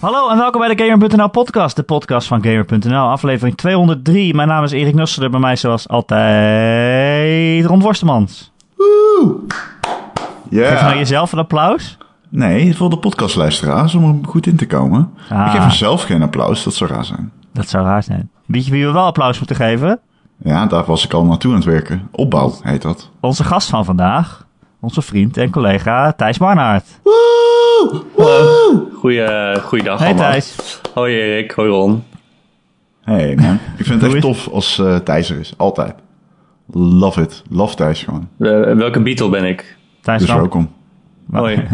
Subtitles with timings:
[0.00, 4.34] Hallo en welkom bij de Gamer.nl podcast, de podcast van Gamer.nl, aflevering 203.
[4.34, 8.52] Mijn naam is Erik Nusselder, bij mij zoals altijd Ron Worstemans.
[8.76, 9.36] Woe!
[10.50, 10.82] Geef Ja.
[10.82, 11.98] nou jezelf een applaus.
[12.28, 15.10] Nee, voor de podcastluisteraars om er goed in te komen.
[15.30, 15.46] Ah.
[15.46, 17.32] Ik geef mezelf geen applaus, dat zou raar zijn.
[17.52, 18.30] Dat zou raar zijn.
[18.46, 20.00] Weet je wie we wel applaus moeten geven?
[20.44, 22.08] Ja, daar was ik al naartoe aan het werken.
[22.10, 23.10] Opbouw heet dat.
[23.20, 24.46] Onze gast van vandaag,
[24.80, 26.84] onze vriend en collega Thijs Barnhart.
[27.02, 28.02] Woe!
[28.16, 28.86] Woe!
[28.94, 30.30] Goeie, goeiedag Hey allemaal.
[30.30, 30.80] Thijs.
[30.94, 32.04] Hoi Erik, hoi Ron.
[33.02, 35.52] Hey man, ik vind het echt tof als eh Thijs er is.
[35.56, 35.94] Altijd.
[36.72, 37.42] Love it.
[37.50, 38.28] Love Thijs gewoon.
[38.38, 39.76] Eh, welke Beatle ben ik?
[40.00, 40.72] Thijs Dus welkom.
[41.30, 41.56] Hoi.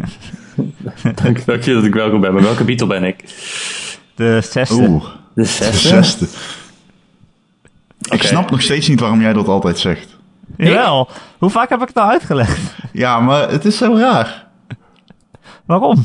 [1.23, 3.25] dank, dank je dat ik welkom ben, maar welke Beatle ben ik?
[4.15, 4.75] De zesde.
[4.75, 5.89] Oeh, De de zesde?
[5.89, 6.27] zesde.
[8.11, 10.16] Ik snap nog steeds niet waarom jij dat altijd zegt.
[10.57, 11.09] Jawel.
[11.39, 12.75] Hoe vaak heb ik het nou uitgelegd?
[12.93, 14.47] Ja, maar het is zo raar.
[15.65, 16.05] Waarom?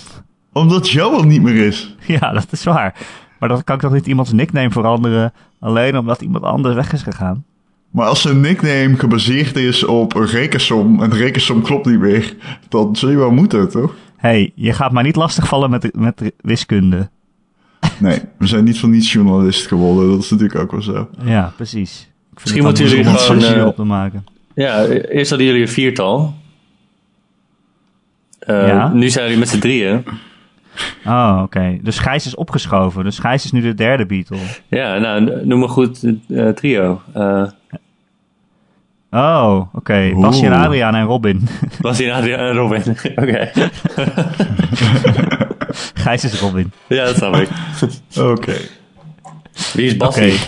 [0.53, 1.95] Omdat Joel niet meer is.
[2.05, 2.95] Ja, dat is waar.
[3.39, 7.01] Maar dan kan ik toch niet iemands nickname veranderen alleen omdat iemand anders weg is
[7.01, 7.43] gegaan?
[7.91, 12.35] Maar als zijn nickname gebaseerd is op een rekensom en de rekensom klopt niet meer,
[12.69, 13.93] dan zul je wel moeten, toch?
[14.21, 17.09] hey, je gaat mij niet lastigvallen met, met wiskunde.
[17.97, 21.09] Nee, we zijn niet van niets journalist geworden, dat is natuurlijk ook wel zo.
[21.23, 22.09] Ja, precies.
[22.41, 24.23] Misschien moeten jullie gewoon, het eh, op te maken.
[24.55, 26.33] Ja, eerst hadden jullie een viertal.
[28.39, 28.87] Eh, Ja.
[28.93, 30.03] Nu zijn jullie met z'n drieën.
[31.05, 31.77] Oh, oké.
[31.81, 33.03] Dus Gijs is opgeschoven.
[33.03, 34.37] Dus Gijs is nu de derde Beatle.
[34.67, 37.01] Ja, nou, noem maar goed eh, trio.
[37.13, 37.43] Eh
[39.13, 40.11] Oh, oké.
[40.15, 41.47] Basje en Adriaan en Robin.
[41.79, 42.81] was hier Adriaan en Robin?
[43.21, 43.51] Oké.
[46.03, 46.71] Gijs is Robin.
[46.87, 47.49] ja, dat snap ik.
[48.19, 48.53] Oké.
[49.73, 49.97] Wie is Oké.
[50.05, 50.39] Bassie?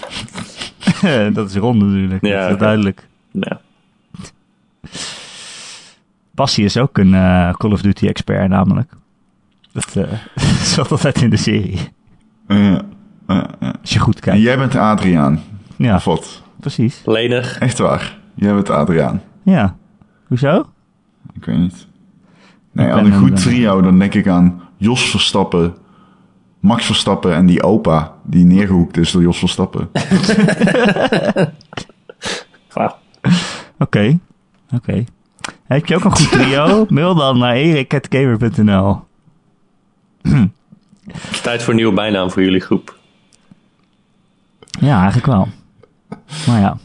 [1.33, 2.25] dat is Ron natuurlijk.
[2.25, 3.07] Ja, dat is duidelijk.
[3.31, 3.55] Nou,
[6.35, 8.91] Bassie is ook een eh, Call of Duty expert namelijk.
[9.71, 10.13] Dat eh,
[10.75, 11.79] zat altijd in de serie.
[12.47, 12.77] Eh.
[13.81, 14.41] Als je goed En kijkt.
[14.41, 15.39] jij bent Adriaan,
[15.75, 16.41] Ja, wat?
[16.59, 17.01] precies.
[17.05, 17.57] lenig.
[17.59, 19.21] Echt waar, jij bent Adriaan.
[19.43, 19.75] Ja.
[20.27, 20.65] Hoezo?
[21.33, 21.87] Ik weet niet.
[22.71, 25.75] Nee, aan een goed trio, dan denk ik aan Jos Verstappen,
[26.59, 29.89] Max Verstappen en die opa die neergehoekt is door Jos Verstappen.
[32.73, 32.95] Wauw.
[33.79, 34.19] Oké.
[34.73, 35.03] Oké.
[35.67, 36.85] Heb je ook een goed trio?
[36.89, 39.03] Mail dan naar erik.gamer.nl
[40.21, 40.51] Het
[41.31, 42.97] is tijd voor een nieuwe bijnaam voor jullie groep.
[44.79, 45.47] Ja, eigenlijk wel.
[46.47, 46.77] Maar ja.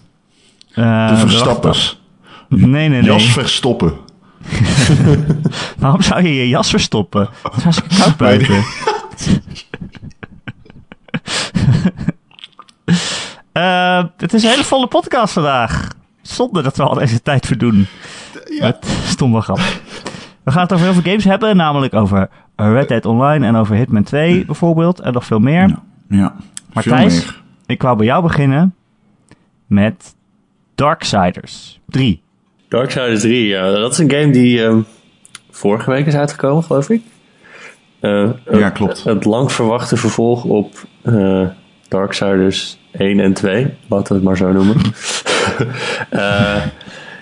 [0.75, 2.01] Eh, De we Verstappers.
[2.49, 3.03] Nee, nee, nee.
[3.03, 3.97] Jas Verstoppen.
[5.79, 7.29] Waarom zou je je jas verstoppen?
[7.43, 8.65] Het is hartstikke koud buiten.
[13.53, 15.89] Eh, het is een hele volle podcast vandaag.
[16.23, 17.87] Zonder dat we al deze tijd verdoen.
[18.59, 18.67] Ja.
[18.67, 19.59] Met stomme grap.
[20.43, 21.57] We gaan het over heel veel games hebben.
[21.57, 25.01] Namelijk over Red Dead Online en over Hitman 2 bijvoorbeeld.
[25.01, 25.69] En nog veel meer.
[25.69, 26.35] Ja, ja.
[26.73, 27.43] Maar veel Thijs, meer.
[27.67, 28.75] ik wou bij jou beginnen
[29.67, 30.15] met
[30.75, 32.23] Darksiders 3.
[32.69, 33.71] Darksiders 3, ja.
[33.71, 34.81] Dat is een game die ehm,
[35.51, 37.03] vorige week is uitgekomen, geloof ik.
[38.01, 39.05] Eh, Ja, klopt.
[39.05, 41.43] Het lang verwachte vervolg op eh
[41.89, 43.75] Darksiders 1 en 2.
[43.89, 44.77] Laten we het maar zo noemen.
[46.11, 46.63] Eh,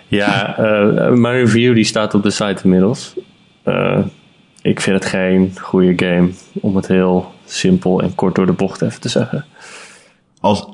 [0.09, 3.15] ja, eh, mijn review die staat op de site inmiddels.
[3.63, 3.99] Eh,
[4.63, 8.83] ik vind het geen goede game, om het heel simpel en kort door de bocht
[8.83, 9.45] even te zeggen.
[10.41, 10.69] Als,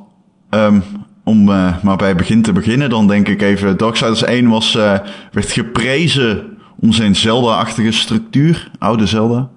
[0.51, 0.81] ehm,
[1.25, 3.77] om eh, maar bij het begin te beginnen, dan denk ik even...
[3.77, 4.99] Darksiders 1 was, eh,
[5.33, 8.71] werd geprezen om zijn Zelda-achtige structuur.
[8.79, 9.49] Oude Zelda.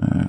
[0.00, 0.20] Eh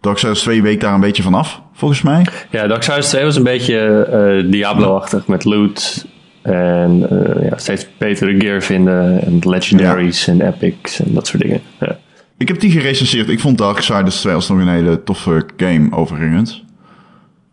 [0.00, 2.26] Darksiders 2 week daar een beetje vanaf, volgens mij.
[2.50, 6.06] Ja, Darksiders 2 was een beetje eh, Diablo-achtig met loot
[6.42, 11.60] en eh, ja, steeds betere gear vinden en legendaries en epics en dat soort dingen.
[11.80, 11.98] Ja.
[12.38, 13.28] Ik heb die gerecenseerd.
[13.28, 16.64] Ik vond Darksiders 2 als nog een hele toffe game, overigens.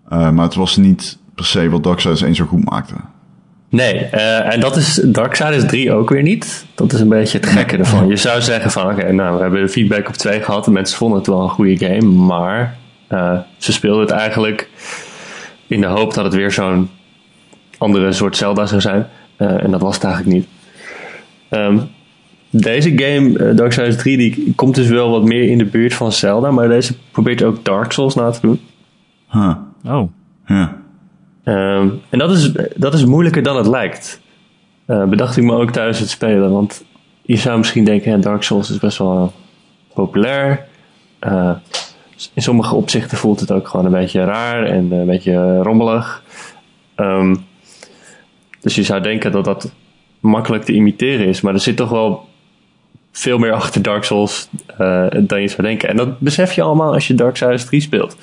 [0.10, 2.94] Eh, maar het was niet per se wat Darksiders 1 zo goed maakte.
[3.70, 6.66] Nee, eh, en dat is Darksiders 3 ook weer niet.
[6.76, 8.08] Dat is een beetje het gekke ervan.
[8.16, 10.98] Je zou zeggen van, oké, nou, we hebben de feedback op 2 gehad en mensen
[10.98, 12.78] vonden het wel een goede game, maar
[13.58, 14.70] ze speelden het eigenlijk
[15.68, 16.90] in de hoop dat het weer zo'n
[17.78, 19.08] andere soort Zelda zou zijn.
[19.36, 20.48] Eh, en dat was het eigenlijk niet.
[21.50, 21.78] Ehm,
[22.50, 26.12] deze game, eh, Darksiders 3, die komt dus wel wat meer in de buurt van
[26.12, 28.60] Zelda, maar deze probeert ook Dark Souls na te doen.
[29.32, 29.56] Huh.
[29.86, 30.10] Oh,
[30.48, 30.84] Ja.
[31.44, 34.22] Ehm, en dat is, dat is moeilijker dan het lijkt.
[34.86, 36.52] Eh, bedacht ik me ook tijdens het spelen.
[36.52, 36.86] Want
[37.22, 39.34] je zou misschien denken, ja, Dark Souls is best wel
[39.94, 40.66] populair.
[41.20, 41.52] Eh,
[42.34, 46.24] in sommige opzichten voelt het ook gewoon een beetje raar en een beetje rommelig.
[46.96, 47.36] Ehm,
[48.66, 49.72] dus je zou denken dat dat
[50.20, 51.42] makkelijk te imiteren is.
[51.42, 52.28] Maar er zit toch wel
[53.12, 54.50] veel meer achter Dark Souls
[54.82, 55.90] uh, dan je zou denken.
[55.90, 58.18] En dat besef je allemaal als je Darksiders 3 speelt.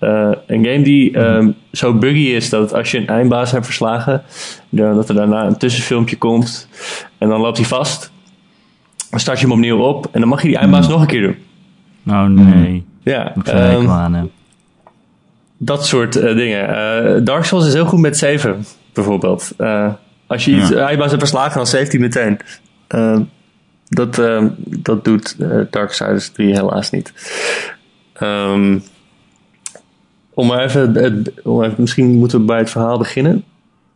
[0.00, 4.22] Uh, een game die um, zo buggy is dat als je een eindbaas hebt verslagen,
[4.68, 6.68] dat er daarna een tussenfilmpje komt
[7.18, 8.12] en dan loopt hij vast.
[9.10, 11.22] Dan start je hem opnieuw op en dan mag je die eindbaas nog een keer
[11.22, 11.36] doen.
[12.06, 12.84] Oh nee.
[13.02, 14.30] Ja, um, aan hem.
[15.56, 17.24] dat soort uh, dingen.
[17.24, 18.64] Dark Souls is heel goed met saven,
[18.94, 19.52] bijvoorbeeld.
[19.58, 19.92] Uh,
[20.26, 20.86] als je iets Ja.
[20.86, 22.38] eindbaas hebt verslagen, dan saved hij meteen.
[22.94, 23.20] Uh,
[23.88, 27.12] dat, uh, dat doet uh, Darksiders 3 helaas niet.
[28.22, 28.82] Um,
[30.34, 33.44] om maar even, het, om even, misschien moeten we bij het verhaal beginnen.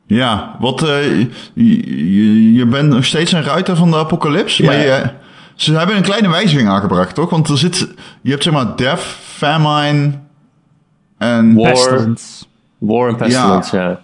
[0.07, 1.21] Ja, wat, uh,
[1.55, 4.69] je, je, bent nog steeds een ruiter van de apocalypse, Ja.
[4.69, 5.11] maar je,
[5.55, 7.31] ze hebben een kleine wijziging aangebracht, toch?
[7.31, 7.89] Want er zit,
[8.23, 10.13] je hebt zeg maar death, famine
[11.19, 11.55] en...
[11.55, 11.71] War.
[11.71, 12.45] Pestilence.
[12.79, 13.83] War en Pestilence, ja.
[13.83, 14.01] Ja,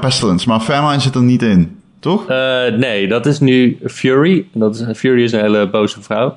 [0.00, 2.30] pestilence, maar famine zit er niet in, toch?
[2.30, 4.46] Uh, nee, dat is nu Fury.
[4.52, 6.36] Dat is, Fury is een hele boze vrouw.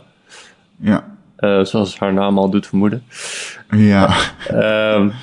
[0.79, 1.09] Ja.
[1.39, 3.03] Uh, zoals haar naam al doet vermoeden.
[3.69, 4.15] Ja.
[4.51, 5.13] Um,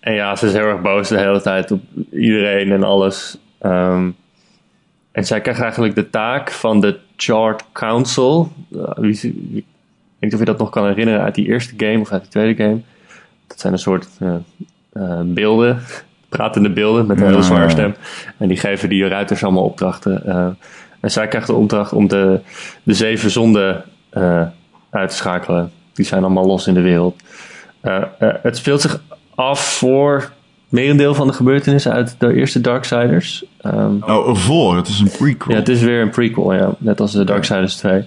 [0.00, 1.82] en ja, ze is heel erg boos de hele tijd op
[2.12, 3.38] iedereen en alles.
[3.62, 4.16] Um,
[5.12, 8.52] en zij krijgt eigenlijk de taak van de Charred Council.
[8.70, 9.64] Uh, wie, wie, ik
[10.18, 12.30] weet niet of je dat nog kan herinneren uit die eerste game of uit die
[12.30, 12.80] tweede game.
[13.46, 15.80] Dat zijn een soort uh, beelden,
[16.28, 17.94] pratende beelden met een hele zware stem.
[18.36, 20.22] En die geven die ruiters allemaal opdrachten.
[20.26, 20.46] Uh,
[21.00, 22.40] en zij krijgt de opdracht om de,
[22.82, 24.42] de zeven zonden uh,
[24.90, 25.70] uit te schakelen.
[25.92, 27.22] Die zijn allemaal los in de wereld.
[27.82, 29.00] Uh, uh, het speelt zich
[29.34, 30.32] af voor
[30.68, 33.44] merendeel van de gebeurtenissen uit de eerste Darksiders.
[33.66, 34.76] Um, oh, ervoor.
[34.76, 35.52] Het is een prequel.
[35.52, 36.74] Ja, het is weer een prequel, ja.
[36.78, 38.04] Net als de Darksiders 2.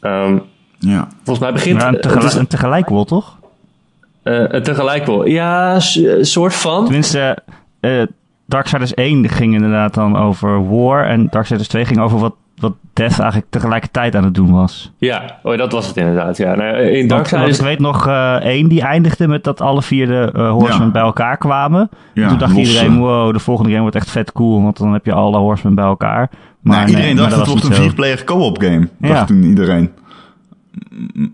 [0.00, 0.42] Um,
[0.78, 1.08] ja.
[1.14, 1.80] Volgens mij begint...
[1.80, 3.38] Ja, een, tegelijk, is, een tegelijk wel, toch?
[4.24, 5.26] Uh, een tegelijk wel.
[5.26, 5.80] Ja,
[6.20, 6.84] soort van.
[6.84, 7.38] Tenminste,
[7.80, 8.02] uh,
[8.46, 11.06] Darksiders 1 ging inderdaad dan over War.
[11.06, 14.92] En Darksiders 2 ging over wat wat Death eigenlijk tegelijkertijd aan het doen was.
[14.98, 16.36] Ja, oh, dat was het inderdaad.
[16.36, 16.54] Ja.
[16.54, 17.58] Nou, in Darksiders...
[17.58, 20.92] Ik weet nog uh, één die eindigde met dat alle vier de uh, Horsemen ja.
[20.92, 21.88] bij elkaar kwamen.
[22.14, 22.72] Ja, toen dacht losse.
[22.72, 25.74] iedereen, wow, de volgende game wordt echt vet cool, want dan heb je alle Horsemen
[25.74, 26.30] bij elkaar.
[26.60, 28.88] Maar nou, iedereen nee, dacht het wordt een vier-player co-op game.
[29.00, 29.08] Ja.
[29.08, 29.92] Dacht toen iedereen.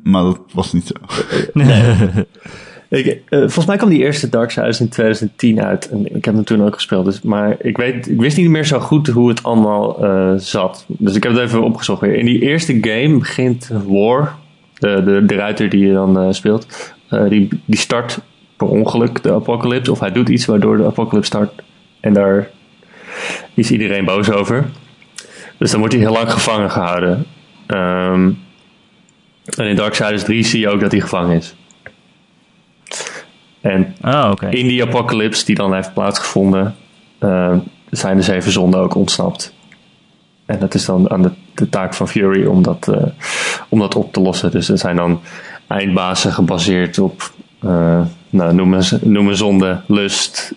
[0.05, 0.95] Maar dat was niet zo.
[1.53, 1.95] Nee.
[2.91, 5.91] Ik, uh, volgens mij kwam die eerste Darksiders in 2010 uit.
[5.91, 7.05] En ik heb hem toen ook gespeeld.
[7.05, 10.85] Dus, maar ik, weet, ik wist niet meer zo goed hoe het allemaal uh, zat.
[10.89, 12.15] Dus ik heb het even opgezocht weer.
[12.15, 14.35] In die eerste game begint War.
[14.75, 16.93] De, de, de ruiter die je dan uh, speelt.
[17.29, 18.21] die, die start
[18.57, 19.91] per ongeluk de apocalypse.
[19.91, 21.63] Of hij doet iets waardoor de apocalypse start.
[22.01, 22.51] En daar
[23.55, 24.65] is iedereen boos over.
[25.59, 27.27] Dus dan wordt hij heel lang gevangen gehouden.
[27.67, 28.39] Um,
[29.57, 31.55] en in Darksiders 3 zie je ook dat hij gevangen is.
[33.61, 34.51] En oh, okay.
[34.51, 36.77] in die apocalypse die dan heeft plaatsgevonden,
[37.21, 37.57] uh,
[37.91, 39.55] zijn de zeven zonden ook ontsnapt.
[40.47, 43.03] En dat is dan aan de, de taak van Fury om dat, uh,
[43.69, 44.51] om dat op te lossen.
[44.51, 45.21] Dus er zijn dan
[45.67, 47.33] eindbazen gebaseerd op,
[47.65, 50.55] uh, nou, noemen, noemen zonde, lust,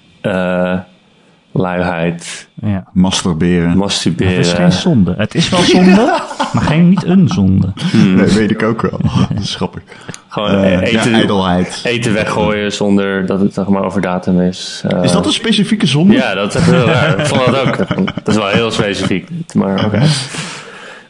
[1.54, 2.88] luiheid, ja.
[2.94, 3.78] masturberen.
[3.78, 4.36] masturberen.
[4.36, 5.14] Het is geen zonde.
[5.18, 6.20] Het is wel zonde,
[6.54, 7.74] maar geen, niet een zonde.
[7.92, 8.16] Hmm.
[8.16, 9.00] Nee, weet ik ook wel.
[9.34, 9.82] dat is grappig.
[10.28, 11.82] Gewoon uh, eten, ja, ijdelheid.
[11.84, 14.84] eten weggooien zonder dat het zeg maar over datum is.
[14.94, 16.14] Uh, is dat een specifieke zonde?
[16.14, 17.20] Ja, dat is heel raar.
[17.20, 17.78] Ik vond dat ook.
[18.16, 19.28] Dat is wel heel specifiek.
[19.54, 19.86] Maar oké.
[19.86, 20.08] Okay.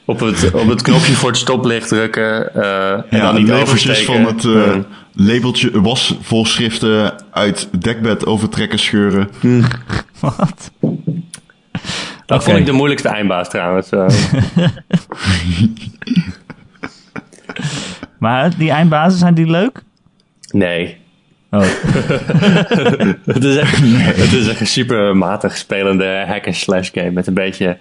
[0.05, 4.05] Op het, op het knopje voor het stoplicht drukken uh, en ja, dan niet oversteken.
[4.05, 4.85] van het uh, hmm.
[5.13, 9.29] labeltje wasvoorschriften uit dekbed overtrekken scheuren.
[9.39, 9.63] Hmm.
[10.19, 10.71] Wat?
[12.25, 12.41] Dat okay.
[12.41, 13.91] vond ik de moeilijkste eindbaas trouwens.
[13.91, 14.07] Uh.
[18.19, 19.81] maar die eindbazen, zijn die leuk?
[20.51, 20.97] Nee.
[21.51, 21.61] Oh.
[23.25, 23.79] het, is echt,
[24.17, 27.77] het is echt een super matig spelende hack-and-slash game met een beetje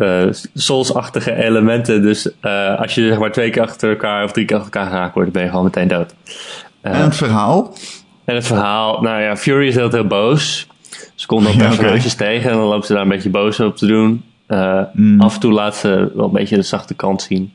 [0.00, 2.02] uh, Souls-achtige elementen.
[2.02, 4.90] Dus uh, als je zeg maar twee keer achter elkaar of drie keer achter elkaar
[4.90, 6.14] geraakt wordt, ben je gewoon meteen dood.
[6.82, 7.74] Uh, en het verhaal?
[8.24, 10.66] En het verhaal, nou ja, Fury is heel, heel boos.
[11.14, 12.34] Ze komt dan personages ja, okay.
[12.34, 14.24] tegen en dan loopt ze daar een beetje boos op te doen.
[14.92, 15.20] Mm.
[15.20, 17.52] Af en toe laat ze wel een beetje de zachte kant zien.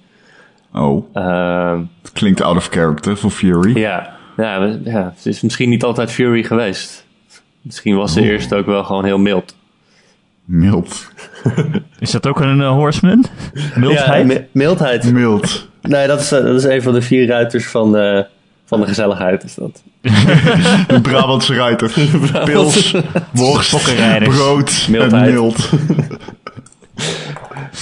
[0.73, 1.05] Oh.
[1.13, 3.77] Uh, het klinkt out of character voor Fury.
[3.77, 7.05] Ja, ja, ja, ze is misschien niet altijd Fury geweest.
[7.61, 8.25] Misschien was ze oh.
[8.25, 9.55] eerst ook wel gewoon heel mild.
[10.45, 11.11] Mild.
[11.99, 13.25] is dat ook een uh, horseman?
[13.75, 14.31] Mildheid?
[14.31, 15.11] Ja, mildheid.
[15.11, 15.67] Mild.
[15.81, 18.19] Nee, dat is, uh, dat is een van de vier ruiters van, uh,
[18.65, 19.43] van de gezelligheid.
[19.43, 19.83] Is dat.
[20.87, 21.93] de Brabantse ruiter.
[22.45, 22.95] Pils,
[23.31, 23.83] worst,
[24.23, 25.27] brood Mildheid.
[25.27, 25.69] en mild.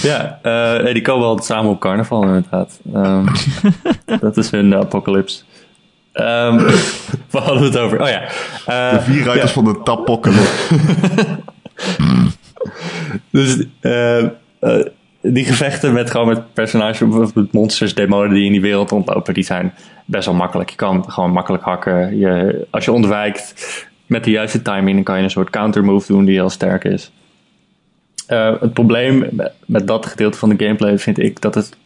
[0.02, 2.80] ja, uh, die komen altijd samen op carnaval inderdaad.
[2.94, 3.26] Um,
[4.20, 5.42] dat is hun apocalypse.
[6.12, 6.24] Um,
[7.30, 8.00] waar hadden we het over?
[8.00, 8.22] Oh ja.
[8.22, 9.62] Uh, de vier ruiters ja.
[9.62, 10.74] van de tapocalypse.
[13.34, 14.24] Dus uh,
[15.20, 19.44] die gevechten met gewoon met personages met monsters, demonen die in die wereld rondlopen, die
[19.44, 19.74] zijn
[20.04, 20.70] best wel makkelijk.
[20.70, 22.18] Je kan gewoon makkelijk hakken.
[22.18, 23.54] Je, als je ontwijkt
[24.06, 26.84] met de juiste timing, dan kan je een soort counter move doen die heel sterk
[26.84, 27.12] is.
[28.28, 29.28] Uh, het probleem
[29.66, 31.76] met dat gedeelte van de gameplay vind ik dat het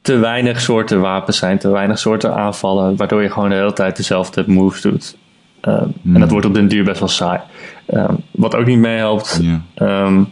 [0.00, 3.96] te weinig soorten wapens zijn, te weinig soorten aanvallen, waardoor je gewoon de hele tijd
[3.96, 5.16] dezelfde moves doet.
[5.68, 7.40] Um, En dat wordt op den duur best wel saai.
[7.90, 9.40] Um, wat ook niet meehelpt,
[9.76, 10.28] um,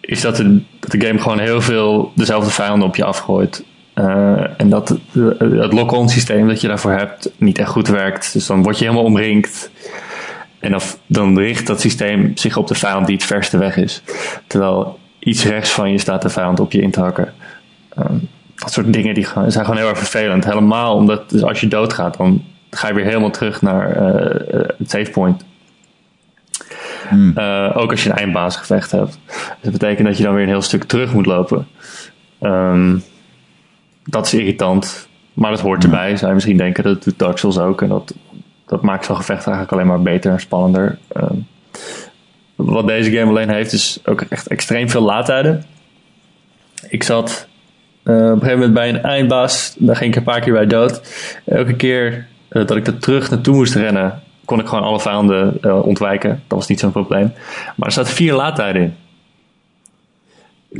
[0.00, 3.64] is dat de, dat de game gewoon heel veel dezelfde vijanden op je afgooit.
[3.94, 5.00] Uh, en dat het,
[5.38, 8.32] het lock-on systeem dat je daarvoor hebt niet echt goed werkt.
[8.32, 9.70] Dus dan word je helemaal omringd.
[10.58, 14.02] En dan, dan richt dat systeem zich op de vijand die het verste weg is.
[14.46, 17.32] Terwijl iets rechts van je staat de vijand op je in te hakken.
[17.98, 20.44] Um, dat soort dingen die gaan, zijn gewoon heel erg vervelend.
[20.44, 22.44] Helemaal omdat dus als je doodgaat, dan
[22.76, 25.44] ga je weer helemaal terug naar uh, het savepoint.
[27.08, 27.34] Hmm.
[27.38, 29.18] Uh, ook als je een eindbaasgevecht hebt.
[29.26, 31.66] Dus dat betekent dat je dan weer een heel stuk terug moet lopen.
[32.40, 33.02] Um,
[34.04, 35.08] dat is irritant.
[35.32, 36.16] Maar dat hoort erbij.
[36.16, 37.82] Zou je misschien denken, dat doet Dark Souls ook.
[37.82, 38.14] En dat,
[38.66, 40.98] dat maakt zo'n gevecht eigenlijk alleen maar beter en spannender.
[41.16, 41.46] Um,
[42.54, 45.64] wat deze game alleen heeft, is ook echt extreem veel laadtijden.
[46.88, 47.48] Ik zat
[48.04, 50.66] uh, op een gegeven moment bij een eindbaas, daar ging ik een paar keer bij
[50.66, 51.02] dood.
[51.44, 55.58] Elke keer uh, dat ik er terug naartoe moest rennen, kon ik gewoon alle vijanden
[55.60, 56.42] uh, ontwijken.
[56.46, 57.32] Dat was niet zo'n probleem.
[57.76, 58.94] Maar er zaten vier laadtijden in.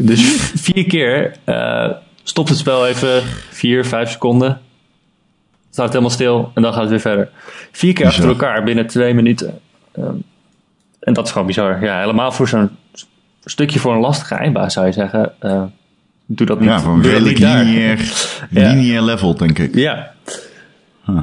[0.07, 0.21] Dus
[0.67, 1.91] vier keer uh,
[2.23, 4.61] stopt het spel even vier, vijf seconden.
[5.71, 7.31] Staat het helemaal stil en dan gaat het weer verder.
[7.73, 9.61] Vier keer achter elkaar binnen twee minuten.
[9.99, 10.23] Um,
[11.01, 11.85] en dat is gewoon bizar.
[11.85, 12.71] Ja, helemaal voor zo'n
[13.45, 15.33] stukje voor een lastige eindbaas zou je zeggen.
[15.41, 15.63] Uh,
[16.27, 16.69] doe dat niet.
[16.69, 17.99] Ja, van redelijk lineair,
[18.51, 19.03] lineair ja.
[19.03, 19.75] level, denk ik.
[19.75, 20.13] Ja.
[21.05, 21.19] Huh.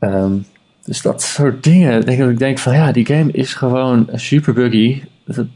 [0.00, 0.46] Um,
[0.84, 2.04] dus dat soort dingen.
[2.04, 5.02] Denk dat ik denk van ja, die game is gewoon super buggy.
[5.24, 5.46] Dat, er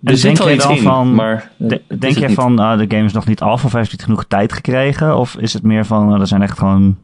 [0.00, 3.12] dus denk je dan in, van, maar de, denk je van uh, de game is
[3.12, 5.18] nog niet af of heeft niet genoeg tijd gekregen?
[5.18, 6.96] Of is het meer van uh, er zijn echt gewoon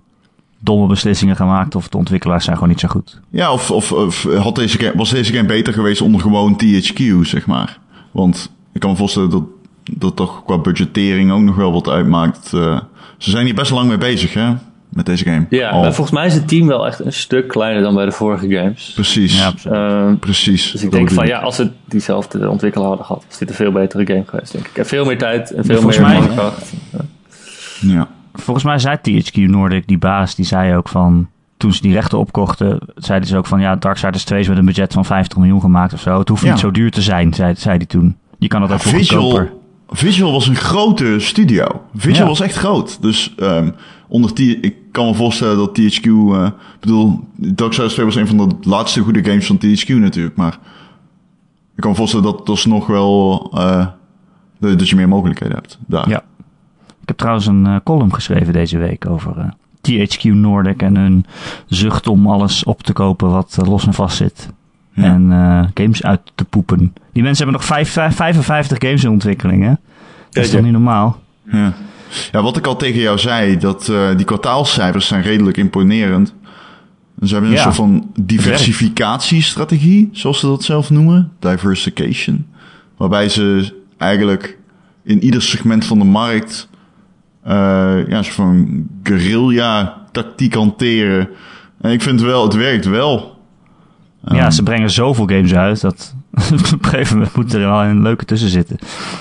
[0.59, 3.21] domme beslissingen gemaakt of de ontwikkelaars zijn gewoon niet zo goed?
[3.31, 7.03] Ja, of, of, of had deze game, was deze game beter geweest onder gewoon THQ,
[7.23, 7.79] zeg maar?
[8.11, 9.43] Want ik kan me voorstellen dat
[9.91, 12.53] dat toch qua budgettering ook nog wel wat uitmaakt.
[12.55, 12.81] Uh,
[13.19, 14.55] ze zijn hier best lang mee bezig, hè?
[14.89, 15.47] Met deze game.
[15.51, 18.13] Ja, maar volgens mij is het team wel echt een stuk kleiner dan bij de
[18.13, 18.93] vorige games.
[18.95, 19.39] Precies.
[19.39, 19.53] Ja,
[20.09, 20.73] uh, precies.
[20.73, 23.73] Dus ik denk van ja, als ze diezelfde ontwikkelaar hadden gehad, was dit een veel
[23.73, 24.77] betere game geweest, denk ik.
[24.77, 26.73] En veel meer tijd en veel volgens meer mij, kracht.
[26.93, 26.99] Ja.
[27.81, 28.09] ja.
[28.33, 32.19] Volgens mij zei THQ Nordic, die baas, die zei ook van toen ze die rechten
[32.19, 35.61] opkochten, zeiden ze ook van ja, Darksiders 2 is met een budget van 50 miljoen
[35.61, 36.19] gemaakt of zo.
[36.19, 36.51] Het hoeft ja.
[36.51, 38.17] niet zo duur te zijn, zei, zei hij toen.
[38.39, 39.53] Je kan het ook ja, visual, goedkoper.
[39.89, 41.83] Visual was een grote studio.
[41.95, 42.29] Visual ja.
[42.29, 43.03] was echt groot.
[43.03, 43.75] Dus um,
[44.09, 46.51] onder T ik kan me voorstellen dat THQ, uh,
[46.81, 50.59] bedoel, Darksiders 2 was een van de laatste goede games van THQ natuurlijk, maar
[51.75, 53.87] ik kan me voorstellen dat dat nog wel, uh,
[54.59, 56.09] dat je meer mogelijkheden hebt daar.
[56.09, 56.25] Ja.
[57.01, 61.27] Ik heb trouwens een uh, column geschreven deze week over THQ Nordic en hun
[61.67, 64.49] zucht om alles op te kopen wat los en vast zit.
[64.97, 65.05] Ja.
[65.05, 66.95] En uh, games uit te poepen.
[67.13, 69.73] Die mensen hebben nog vijf, vijf, 55 games in ontwikkeling, hè?
[70.31, 71.21] Dat is toch niet normaal?
[71.53, 71.73] Ja.
[72.33, 76.35] ja, wat ik al tegen jou zei, dat uh, die kwartaalcijfers zijn redelijk imponerend.
[77.23, 81.33] Ze hebben een soort van diversificatiestrategie, zoals ze dat zelf noemen.
[81.39, 82.47] Diversification.
[82.97, 84.59] Waarbij ze eigenlijk
[85.05, 86.69] in ieder segment van de markt
[87.47, 87.53] uh,
[88.09, 91.29] ja, een soort van guerrilla tactiek hanteren.
[91.81, 93.36] En ik vind wel, het werkt wel.
[94.35, 96.15] Ja, ze brengen zoveel games uit dat
[96.75, 98.77] op een gegeven moment moet er wel een leuke tussen zitten.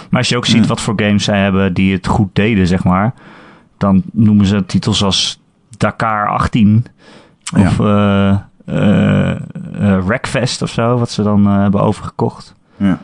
[0.09, 0.67] Maar als je ook ziet Ja.
[0.67, 3.13] wat voor games zij hebben die het goed deden, zeg maar,
[3.77, 5.39] dan noemen ze titels als
[5.77, 6.85] Dakar 18
[7.57, 8.29] of eh
[8.65, 12.55] eh eh, Wreckfest of zo, wat ze dan eh, hebben overgekocht.
[12.77, 12.99] Ja.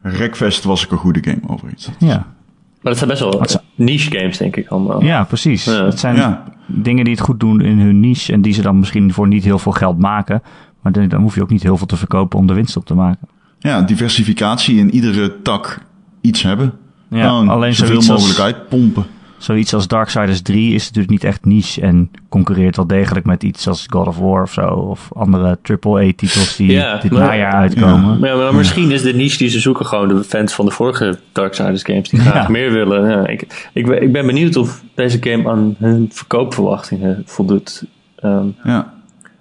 [0.00, 1.90] Wreckfest was ook een goede game overigens.
[1.98, 3.44] Ja, Maar dat zijn best wel
[3.74, 5.02] niche games, denk ik allemaal.
[5.02, 5.64] ja precies.
[5.64, 5.84] Ja.
[5.84, 6.44] Het zijn Ja.
[6.66, 9.44] dingen die het goed doen in hun niche en die ze dan misschien voor niet
[9.44, 10.42] heel veel geld maken.
[10.82, 12.94] Maar dan hoef je ook niet heel veel te verkopen om de winst op te
[12.94, 13.28] maken.
[13.58, 15.78] Ja, diversificatie in iedere tak
[16.20, 16.72] iets hebben.
[17.10, 19.04] Ja, Gewoon alleen zoveel mogelijk als- uitpompen.
[19.38, 23.68] Zoiets als Darksiders 3 is natuurlijk niet echt niche en concurreert wel degelijk met iets
[23.68, 24.66] als God of War of zo.
[24.68, 28.18] Of andere AAA-titels die Ja, dit maar- najaar uitkomen.
[28.18, 30.70] Maar, ja, maar misschien is de niche die ze zoeken gewoon de fans van de
[30.70, 32.48] vorige Darksiders games die graag Ja.
[32.48, 33.10] meer willen.
[33.10, 37.84] Ja, ik, ik, ben- ik ben benieuwd of deze game aan hun verkoopverwachtingen voldoet.
[38.16, 38.92] Ehm, Ja.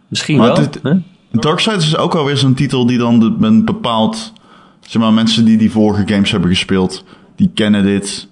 [0.07, 0.99] misschien Maar wel.
[1.31, 4.33] Darksiders is ook alweer zo'n titel die dan een bepaald...
[4.79, 7.03] Zeg maar, mensen die die vorige games hebben gespeeld,
[7.35, 8.27] die kennen dit.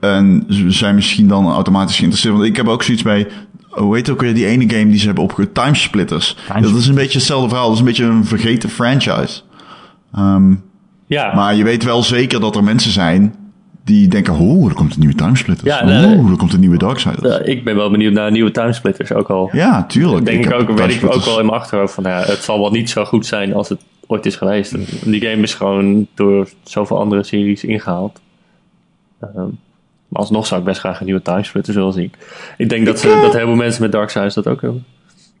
[0.00, 2.34] En ze zijn misschien dan automatisch geïnteresseerd.
[2.34, 3.28] Want ik heb ook zoiets bij...
[3.68, 5.52] Hoe heet ook weer die ene game die ze hebben opge...
[5.52, 6.26] Timesplitters.
[6.34, 6.72] Timesplitters.
[6.72, 7.66] Dat is een beetje hetzelfde verhaal.
[7.66, 9.40] Dat is een beetje een vergeten franchise.
[10.14, 10.54] Ehm,
[11.06, 13.34] Ja, Maar je weet wel zeker dat er mensen zijn
[13.90, 14.34] die denken...
[14.34, 15.74] Oh, er komt een nieuwe Timesplitters.
[15.74, 17.38] Ja, nee, oh, er komt een nieuwe Darksiders.
[17.38, 19.48] eh, ik ben wel benieuwd naar nieuwe timesplitters ook al.
[19.52, 20.24] Ja, tuurlijk.
[20.24, 22.70] denk ik, ook, weet ik ook wel in mijn achterhoofd van ja, het zal wel
[22.70, 24.74] niet zo goed zijn als het ooit is geweest.
[25.04, 28.20] Die game is gewoon door zoveel andere series ingehaald.
[29.20, 29.48] Ehm,
[30.08, 32.12] maar alsnog zou ik best graag een nieuwe timesplitters willen zien.
[32.56, 34.84] Ik denk dat, ze, dat heel veel mensen met Darksiders dat ook hebben.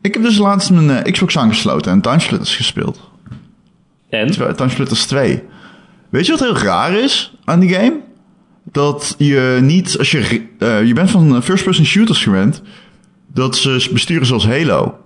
[0.00, 3.00] Ik heb dus laatst mijn eh, Xbox aangesloten en Timesplitters gespeeld.
[4.08, 4.30] En?
[4.56, 5.42] Timesplitters 2.
[6.08, 8.08] Weet je wat heel raar is aan die game?
[8.64, 12.62] Dat je niet, als je, eh, je bent van first-person shooters gewend,
[13.34, 14.98] dat ze besturen zoals Halo.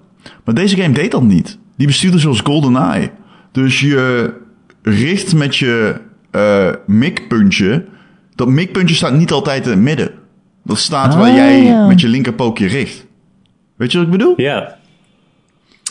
[0.45, 1.59] Maar deze game deed dat niet.
[1.77, 3.11] Die bestuurde zoals GoldenEye.
[3.53, 4.33] Dus je
[4.83, 7.85] richt met je eh mikpuntje.
[8.35, 10.11] Dat mikpuntje staat niet altijd in het midden.
[10.65, 11.87] Dat staat waar Ah, jij ja.
[11.87, 13.07] met je linkerpookje richt.
[13.77, 14.35] Weet je wat ik bedoel?
[14.37, 14.77] Ja.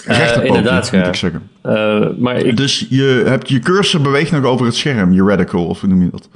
[0.06, 1.08] Eh, Rechterpookje, inderdaad, moet ja.
[1.08, 1.50] ik zeggen.
[1.62, 5.66] Eh, maar ik, Dus je hebt je cursor beweegt nog over het scherm, je radical,
[5.66, 6.30] of hoe noem je dat?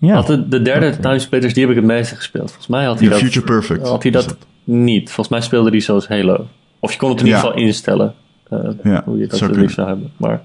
[0.00, 0.14] Ja.
[0.14, 2.46] had de, de derde timesplitters, die heb ik het meeste gespeeld.
[2.46, 3.88] Volgens mij had hij dat, Future Perfect.
[3.88, 5.04] had hij dat niet.
[5.06, 6.46] Volgens mij speelde hij zoals Halo.
[6.78, 7.34] Of je kon het in Ja.
[7.36, 8.14] ieder geval instellen.
[8.48, 10.12] eh, Ja, hoe je dat zou het liefst zou hebben.
[10.16, 10.42] Maar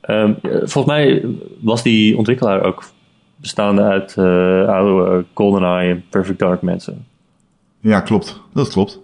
[0.00, 1.24] ehm, ja, volgens mij
[1.60, 2.84] was die ontwikkelaar ook
[3.36, 4.24] bestaande uit eh,
[4.68, 7.06] oude GoldenEye en Perfect Dark mensen.
[7.80, 8.40] Ja, klopt.
[8.54, 9.00] Dat klopt.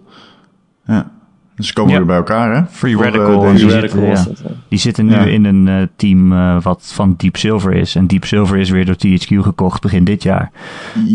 [0.85, 1.11] Ja.
[1.55, 1.97] Dus ze komen Ja.
[1.97, 2.63] weer bij elkaar, hè?
[2.69, 3.39] Free Voor, eh, Radical.
[3.39, 4.25] deze- Die Free zitten, Radical was ja.
[4.25, 4.61] dat, ja.
[4.69, 5.23] Die zitten nu Ja.
[5.25, 7.95] in een eh, team eh, wat van Deep Silver is.
[7.95, 10.51] En Deep Silver is weer door THQ gekocht begin dit jaar.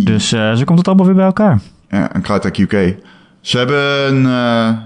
[0.04, 1.60] Dus eh, zo komt het allemaal weer bij elkaar.
[1.88, 2.96] Ja, en Crytek UK.
[3.40, 4.26] Ze hebben een...
[4.26, 4.78] eh,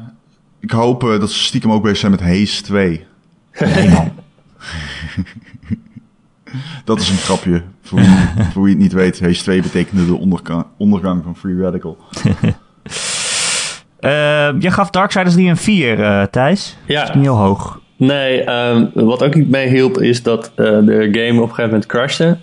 [0.61, 3.05] ik hoop dat ze stiekem ook bezig zijn met Haze 2.
[3.61, 4.13] Nee, man.
[6.85, 7.63] Dat is een grapje.
[7.83, 8.09] Voor wie,
[8.53, 10.17] voor wie het niet weet, Haze 2 betekende de
[10.77, 11.99] ondergang van Free Radical.
[14.05, 16.77] Eh, jij gaf Darksiders 3 een 4, eh Thijs.
[16.87, 17.01] Ja.
[17.01, 17.81] Dat is niet heel hoog.
[17.97, 21.87] Nee, ehm, wat ook niet meehielp is dat eh, de game op een gegeven moment
[21.87, 22.37] crashte.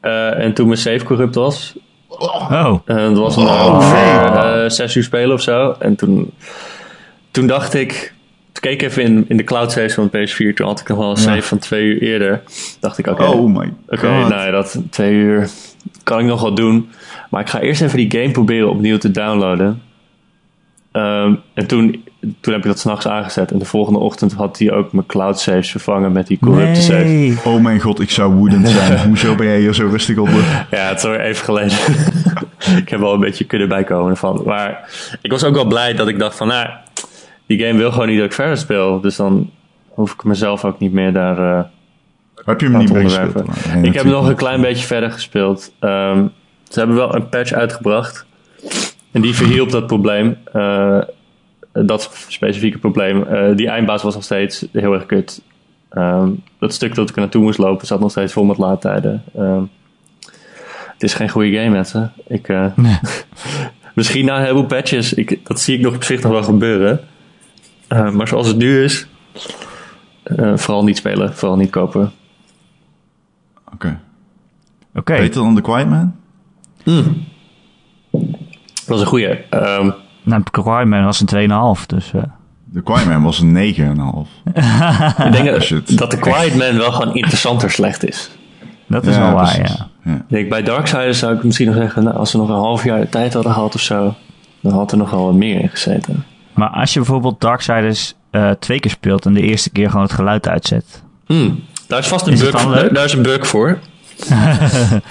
[0.00, 1.76] Eh, en toen mijn save corrupt was.
[2.08, 5.76] Oh, En dat was een ongeveer eh, zes uur spelen of zo.
[5.78, 6.30] En toen,
[7.30, 8.14] toen dacht ik...
[8.52, 10.54] Toen keek ik even in, in de cloud saves van de PS4.
[10.54, 12.42] Toen had ik nog wel een save van twee uur eerder.
[12.80, 14.28] dacht ik, oké, Oh my oké, god.
[14.28, 15.48] nou ja, dat twee uur
[16.02, 16.88] kan ik nog wel doen.
[17.30, 19.82] Maar ik ga eerst even die game proberen opnieuw te downloaden.
[20.96, 22.04] Ehm, en toen,
[22.40, 23.50] toen heb ik dat s'nachts aangezet.
[23.50, 27.04] En de volgende ochtend had hij ook mijn cloud saves vervangen met die corrupte save.
[27.04, 27.38] nee.
[27.44, 28.98] Oh mijn god, ik zou woedend zijn.
[29.08, 30.28] Hoezo ben jij hier zo rustig op?
[30.70, 31.78] Ja, het is alweer even geleden.
[32.82, 34.42] ik heb wel een beetje kunnen bijkomen ervan.
[34.44, 34.90] Maar
[35.22, 36.68] ik was ook wel blij dat ik dacht van, nou,
[37.46, 39.00] die game wil gewoon niet dat ik verder speel.
[39.00, 39.50] Dus dan
[39.88, 41.62] hoef ik mezelf ook niet meer daar uh,
[42.44, 43.46] Heb je hem niet onderwerpen.
[43.74, 45.72] Nee, ik heb nog een klein beetje verder gespeeld.
[45.78, 46.26] Ehm,
[46.68, 48.26] ze hebben wel een patch uitgebracht.
[49.16, 50.36] En die verhielp dat probleem.
[50.52, 50.98] Eh,
[51.72, 53.22] dat specifieke probleem.
[53.22, 55.42] Eh, die eindbaas was nog steeds heel erg kut.
[55.88, 59.22] Ehm, dat stuk dat ik er naartoe moest lopen zat nog steeds vol met laadtijden.
[59.36, 59.62] Ehm,
[60.92, 62.12] het is geen goede game, mensen.
[62.26, 62.98] Ik, eh, Nee.
[63.94, 65.12] misschien na een heleboel patches.
[65.12, 67.00] Ik, dat zie ik nog op zich nog wel gebeuren.
[67.88, 69.06] Eh, maar zoals het nu is,
[70.22, 72.12] eh, vooral niet spelen, vooral niet kopen.
[73.72, 74.00] Oké.
[74.94, 75.16] Oké.
[75.16, 76.14] Beter dan The Quiet Man?
[78.86, 79.28] Dat was een goeie.
[79.50, 79.90] Ehm,
[80.22, 82.12] Nou, Cryman was een 2,5, dus...
[82.14, 82.22] eh,
[82.74, 84.28] The Quiet Man was een 9,5.
[85.26, 88.30] ik denk het dat de Quiet Man wel gewoon interessanter slecht is.
[88.86, 89.88] dat is wel waar, ja.
[90.04, 90.14] ja.
[90.14, 92.84] Ik denk, bij Darksiders zou ik misschien nog zeggen, nou, als ze nog een half
[92.84, 94.14] jaar de tijd hadden gehad of zo,
[94.60, 96.24] dan had er nog wel wat meer in gezeten.
[96.54, 100.12] Maar als je bijvoorbeeld Darksiders eh twee keer speelt en de eerste keer gewoon het
[100.14, 101.02] geluid uitzet.
[101.26, 102.52] Hmm, daar is vast een Is bug,
[102.88, 103.78] daar is een bug voor.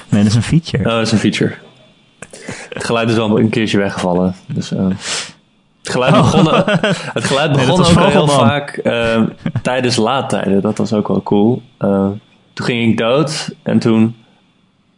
[0.10, 0.84] Nee, dat is een feature.
[0.84, 1.54] Oh, dat is een feature.
[2.70, 4.36] Het geluid is wel een keertje weggevallen.
[4.48, 4.88] Dus, eh,
[5.82, 6.48] het geluid begon,
[7.14, 9.22] het geluid begon ook al heel vaak eh,
[9.62, 10.62] tijdens laadtijden.
[10.62, 11.62] Dat was ook wel cool.
[11.78, 12.08] Eh,
[12.54, 14.16] toen ging ik dood en toen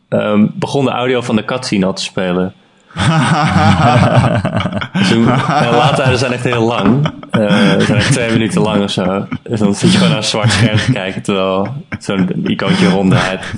[0.10, 2.54] ehm, begon de audio van de cutscene al te spelen.
[4.93, 7.12] Dus toen, en laadtijden zijn echt heel lang.
[7.32, 9.28] Ze zijn echt twee minuten lang of zo.
[9.43, 11.67] Dus dan zit je gewoon naar een zwart scherm te kijken terwijl
[12.00, 13.54] zo'n icoontje ronddraait.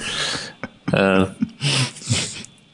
[0.86, 1.22] Eh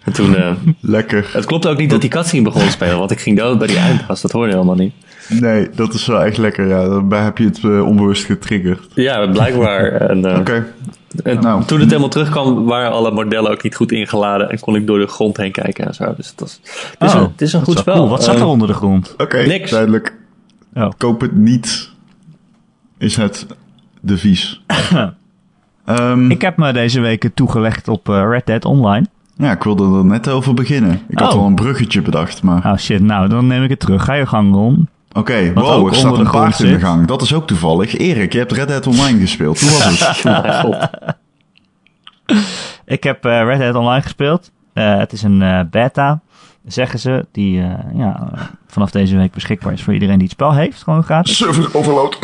[0.06, 1.30] en toen, eh, Lekker.
[1.34, 3.68] het klopt ook niet dat die cutscene begon te spelen, want ik ging dood bij
[3.68, 4.22] die eindpas.
[4.22, 4.94] Dat hoorde je helemaal niet.
[5.30, 6.68] Nee, dat is wel echt lekker.
[6.68, 8.82] Ja, daarbij heb je het eh, onbewust getriggerd.
[8.94, 9.91] Ja, blijkbaar.
[10.12, 10.74] En, eh, Oké.
[11.24, 11.63] en Nou.
[11.65, 15.00] toen het helemaal terugkwam, waren alle modellen ook niet goed ingeladen en kon ik door
[15.00, 16.13] de grond heen kijken en zo.
[16.18, 16.60] Dus het, was,
[17.00, 17.96] het, is, Oh, een, het is een goed spel.
[17.96, 18.10] cool.
[18.10, 19.13] Wat zat er Eh, onder de grond?
[19.18, 19.72] Oké, Niks.
[19.72, 20.15] duidelijk.
[20.74, 20.89] Oh.
[20.98, 21.89] Koop het niet.
[22.98, 23.46] Is het
[24.02, 24.62] devies.
[25.86, 29.06] Ehm, Ik heb me deze week toegelegd op eh, Red Dead Online.
[29.38, 31.02] Ja, ik wilde er net over beginnen.
[31.08, 31.39] Ik had Oh.
[31.39, 32.65] al een bruggetje bedacht, maar...
[32.65, 34.04] Oh shit, nou dan neem ik het terug.
[34.04, 34.88] Ga je gang, Ron.
[35.13, 37.08] Oké, Wat wow, er staat een paard in de gang.
[37.08, 37.98] Dat is ook toevallig.
[37.98, 39.60] Erik, je hebt Red Dead Online gespeeld.
[39.60, 41.15] Hoe was het?
[42.86, 44.52] Ik heb eh, Red Dead Online gespeeld.
[44.74, 46.21] Eh, het is een eh, beta,
[46.65, 48.30] zeggen ze, die eh, ja,
[48.67, 50.84] vanaf deze week beschikbaar is voor iedereen die het spel heeft.
[50.84, 51.38] Gewoon gratis.
[51.38, 52.17] Server overload.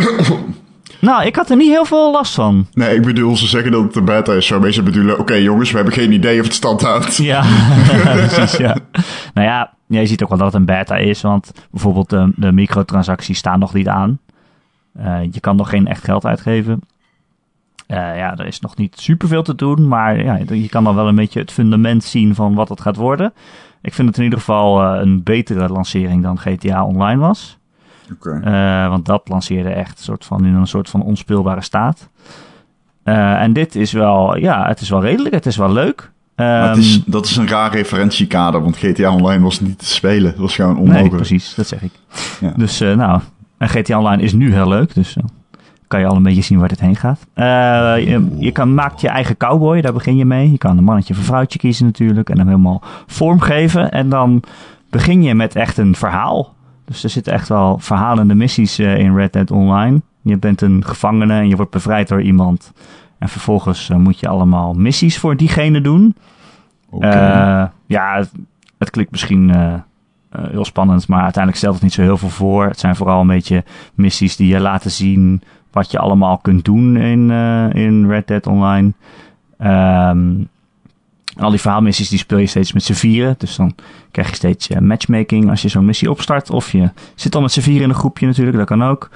[0.99, 2.67] Nou, ik had er niet heel veel last van.
[2.73, 4.49] nee, ik bedoel, ze zeggen dat het een beta is.
[4.49, 7.15] Waarmee ze bedoelen, oké jongens, we hebben geen idee of het stand houdt.
[7.15, 7.43] Ja,
[8.27, 8.77] precies, ja.
[9.33, 12.51] Nou ja, je ziet ook wel dat het een beta is, want bijvoorbeeld de, de
[12.51, 14.19] microtransacties staan nog niet aan.
[14.93, 16.81] Eh, je kan nog geen echt geld uitgeven.
[17.87, 21.07] Eh, ja, er is nog niet superveel te doen, maar ja, je kan dan wel
[21.07, 23.33] een beetje het fundament zien van wat het gaat worden.
[23.81, 27.57] Ik vind het in ieder geval eh, een betere lancering dan GTA Online was.
[28.43, 32.09] Eh, want dat lanceerde echt soort van in een soort van onspeelbare staat.
[33.03, 36.11] Eh, en dit is wel, ja, het is wel redelijk, het is wel leuk.
[36.35, 40.31] Het Ehm, is, dat is een raar referentiekader, want GTA Online was niet te spelen.
[40.31, 41.15] Dat was gewoon Nee, onmogelijk.
[41.15, 41.91] precies, dat zeg ik.
[42.39, 42.53] Ja.
[42.55, 43.21] Dus eh, nou,
[43.57, 45.15] en GTA Online is nu heel leuk, dus
[45.87, 47.19] kan je al een beetje zien waar dit heen gaat.
[47.35, 50.51] Je je kan, maakt je eigen cowboy, daar begin je mee.
[50.51, 53.91] Je kan een mannetje of een vrouwtje kiezen natuurlijk en hem helemaal vormgeven.
[53.91, 54.43] En dan
[54.89, 56.53] begin je met echt een verhaal.
[56.91, 60.01] Dus er zitten echt wel verhalende missies eh, in Red Dead Online.
[60.21, 62.73] Je bent een gevangene en je wordt bevrijd door iemand.
[63.17, 66.15] En vervolgens eh, moet je allemaal missies voor diegene doen.
[66.89, 67.07] Oké.
[67.07, 68.31] Eh, ja, het,
[68.77, 69.51] het klinkt misschien
[70.31, 72.65] heel spannend, maar uiteindelijk stelt het niet zo heel veel voor.
[72.65, 76.97] Het zijn vooral een beetje missies die je laten zien wat je allemaal kunt doen
[76.97, 77.31] in,
[77.71, 78.91] in Red Dead Online.
[79.57, 80.33] Ehm,
[81.35, 83.35] en al die verhaalmissies die speel je steeds met z'n vieren.
[83.37, 83.75] Dus dan
[84.11, 86.49] krijg je steeds eh, matchmaking als je zo'n missie opstart.
[86.49, 89.09] Of je zit dan met z'n vieren in een groepje natuurlijk, dat kan ook.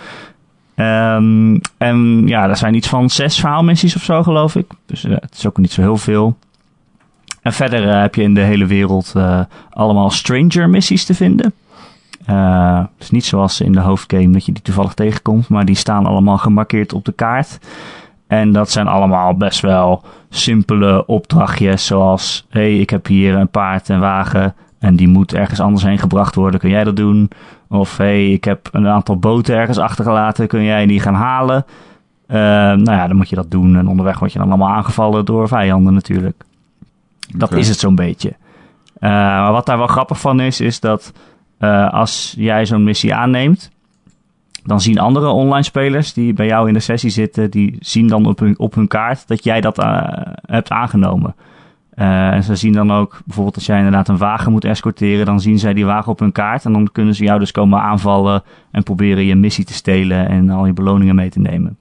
[0.75, 4.65] Ehm, en ja, er zijn iets van zes verhaalmissies of zo, geloof ik.
[4.85, 6.37] Dus eh, het is ook niet zo heel veel.
[7.41, 9.13] En verder eh, heb je in de hele wereld
[9.69, 11.53] allemaal stranger missies te vinden.
[12.99, 16.37] Is niet zoals in de hoofdgame dat je die toevallig tegenkomt, maar die staan allemaal
[16.37, 17.59] gemarkeerd op de kaart.
[18.27, 23.89] En dat zijn allemaal best wel simpele opdrachtjes, zoals: hey, ik heb hier een paard
[23.89, 26.59] en wagen en die moet ergens anders heen gebracht worden.
[26.59, 27.29] Kun jij dat doen?
[27.69, 30.47] Of hey, ik heb een aantal boten ergens achtergelaten.
[30.47, 31.65] Kun jij die gaan halen?
[32.27, 33.75] Eh, nou ja, dan moet je dat doen.
[33.75, 36.43] En onderweg word je dan allemaal aangevallen door vijanden natuurlijk.
[37.35, 38.35] Dat is het zo'n beetje.
[38.99, 41.13] Eh, maar wat daar wel grappig van is, is dat
[41.57, 43.71] eh, als jij zo'n missie aanneemt,
[44.65, 48.25] dan zien andere online spelers die bij jou in de sessie zitten, die zien dan
[48.25, 50.01] op hun, op hun kaart dat jij dat eh,
[50.41, 51.35] hebt aangenomen.
[51.89, 55.39] Eh, en ze zien dan ook, bijvoorbeeld als jij inderdaad een wagen moet escorteren, dan
[55.39, 58.43] zien zij die wagen op hun kaart en dan kunnen ze jou dus komen aanvallen
[58.71, 61.77] en proberen je missie te stelen en al je beloningen mee te nemen.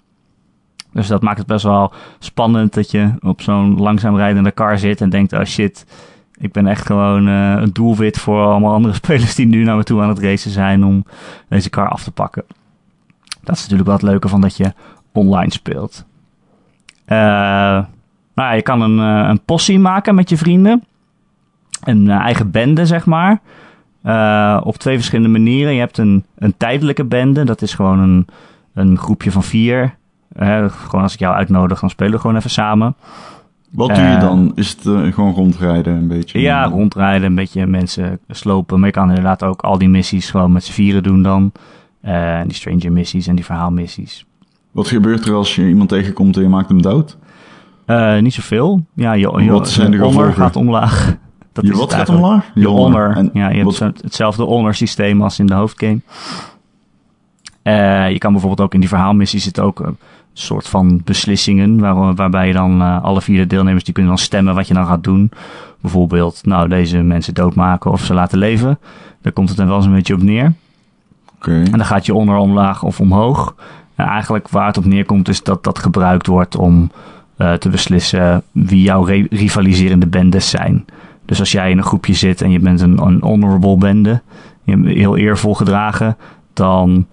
[0.93, 5.01] Dus dat maakt het best wel spannend dat je op zo'n langzaam rijdende car zit
[5.01, 5.87] en denkt, oh shit,
[6.39, 9.85] ik ben echt gewoon eh, een doelwit voor allemaal andere spelers die nu naar me
[9.85, 11.05] toe aan het racen zijn om
[11.49, 12.45] deze car af te pakken.
[13.45, 14.73] Dat is natuurlijk wel het leuke van dat je
[15.13, 16.05] online speelt.
[17.05, 17.17] Eh,
[18.35, 20.85] nou, ja, je kan een, eh, een possie maken met je vrienden.
[21.85, 23.41] Een eh, eigen bende, zeg maar.
[24.63, 25.73] Op twee verschillende manieren.
[25.73, 27.45] Je hebt een, een tijdelijke bende.
[27.45, 28.27] Dat is gewoon een,
[28.75, 29.95] een groepje van vier.
[30.37, 32.95] Gewoon als ik jou uitnodig, dan spelen we gewoon even samen.
[33.71, 34.53] Wat doe je dan?
[34.55, 36.41] Is het gewoon rondrijden een beetje?
[36.41, 38.79] Ja, rondrijden, een beetje mensen slopen.
[38.79, 41.53] Maar je kan inderdaad ook al die missies gewoon met z'n vieren doen dan.
[42.05, 44.25] Eh, die stranger missies en die verhaalmissies.
[44.71, 47.17] Wat gebeurt er als je iemand tegenkomt en je maakt hem dood?
[47.87, 48.85] Eh, niet zoveel.
[48.95, 50.43] Ja, je, je, Wat zijn de je honor gevolgen?
[50.43, 51.17] gaat omlaag.
[51.53, 52.51] Dat je is wat gaat omlaag?
[52.55, 53.17] Je honor.
[53.17, 56.01] En ja, je hebt wat- hetzelfde honor systeem als in de hoofdgame.
[57.63, 59.97] Eh, je kan bijvoorbeeld ook in die verhaalmissies zitten ook een
[60.33, 61.79] soort van beslissingen.
[61.81, 64.87] Waar, waarbij je dan alle vier de deelnemers die kunnen dan stemmen wat je dan
[64.87, 65.31] gaat doen.
[65.81, 68.79] Bijvoorbeeld, nou, deze mensen doodmaken of ze laten leven.
[69.23, 70.53] Daar komt het dan wel eens een beetje op neer.
[71.53, 73.55] En dan gaat je onder omlaag of omhoog.
[73.95, 76.91] En eigenlijk waar het op neerkomt is dat dat gebruikt wordt om
[77.37, 80.85] eh, te beslissen wie jouw re- rivaliserende bendes zijn.
[81.25, 84.21] Dus als jij in een groepje zit en je bent een, een honorable bende,
[84.63, 86.17] je hebt heel eervol gedragen,
[86.53, 87.07] dan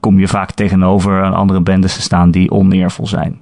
[0.00, 3.40] kom je vaak tegenover een andere bendes te staan die oneervol zijn.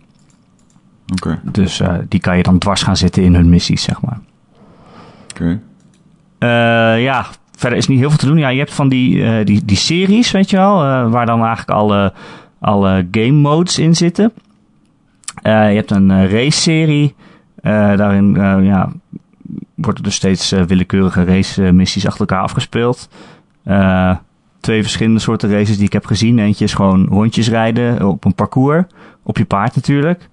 [1.13, 1.41] Oké.
[1.45, 4.21] Dus eh, die kan je dan dwars gaan zitten in hun missies, zeg maar.
[5.31, 5.61] Oké.
[6.39, 7.27] Eh, ja,
[7.59, 8.39] verder is niet heel veel te doen.
[8.39, 11.39] Ja, je hebt van die, eh, die, die series, weet je wel, eh, waar dan
[11.41, 12.13] eigenlijk alle,
[12.61, 14.33] alle game modes in zitten.
[15.43, 17.15] Eh, je hebt een race-serie.
[17.97, 18.93] Daarin ja,
[19.75, 23.09] worden dus steeds willekeurige race-missies achter elkaar afgespeeld.
[24.61, 26.39] Twee verschillende soorten races die ik heb gezien.
[26.39, 28.85] Eentje is gewoon rondjes rijden op een parcours.
[29.23, 30.29] Op je paard natuurlijk.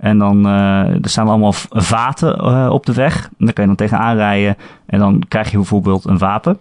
[0.00, 3.24] En dan eh, er staan allemaal vaten op de weg.
[3.38, 4.56] En daar kan je dan tegenaan rijden.
[4.86, 6.58] En dan krijg je bijvoorbeeld een wapen.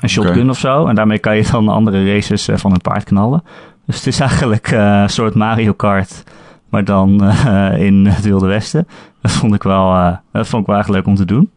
[0.00, 0.86] Een shotgun of zo.
[0.86, 3.42] En daarmee kan je dan andere races van een paard knallen.
[3.86, 6.24] Dus het is eigenlijk een soort Mario Kart,
[6.68, 7.32] maar dan
[7.78, 8.88] in het Wilde Westen.
[9.20, 11.50] Dat vond ik wel, dat vond ik wel echt leuk om te doen.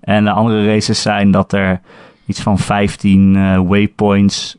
[0.00, 1.80] En de andere races zijn dat er
[2.26, 4.56] iets van 15 waypoints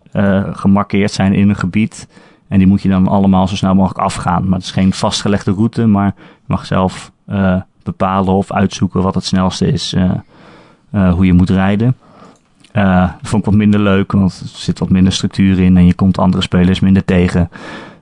[0.52, 2.08] gemarkeerd zijn in een gebied.
[2.48, 4.44] En die moet je dan allemaal zo snel mogelijk afgaan.
[4.44, 9.16] Maar het is geen vastgelegde route, maar je mag zelf uh, bepalen of uitzoeken wat
[9.16, 9.96] het snelste is,
[10.92, 11.96] hoe je moet rijden.
[12.84, 15.94] Dat vond ik wat minder leuk, want er zit wat minder structuur in en je
[15.94, 17.50] komt andere spelers minder tegen.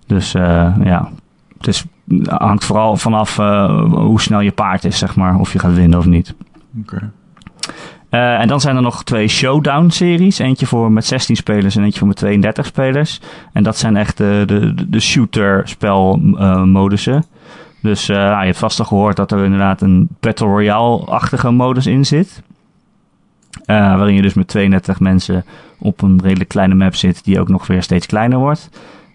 [0.07, 1.09] Dus ja,
[1.57, 1.85] het is,
[2.25, 3.35] hangt vooral vanaf
[3.91, 6.35] hoe snel je paard is, zeg maar, of je gaat winnen of niet.
[6.81, 7.11] Oké.
[8.13, 10.39] Uh, en dan zijn er nog twee showdown-series.
[10.39, 13.19] Eentje voor met 16 spelers en eentje voor met 32 spelers.
[13.53, 17.25] En dat zijn echt de, de, de shooter-spelmodussen.
[17.81, 22.05] dus uh, je hebt vast al gehoord dat er inderdaad een Battle Royale-achtige modus in
[22.05, 22.41] zit.
[23.65, 25.45] Uh, waarin je dus met 32 mensen
[25.79, 28.69] op een redelijk kleine map zit, die ook nog weer steeds kleiner wordt.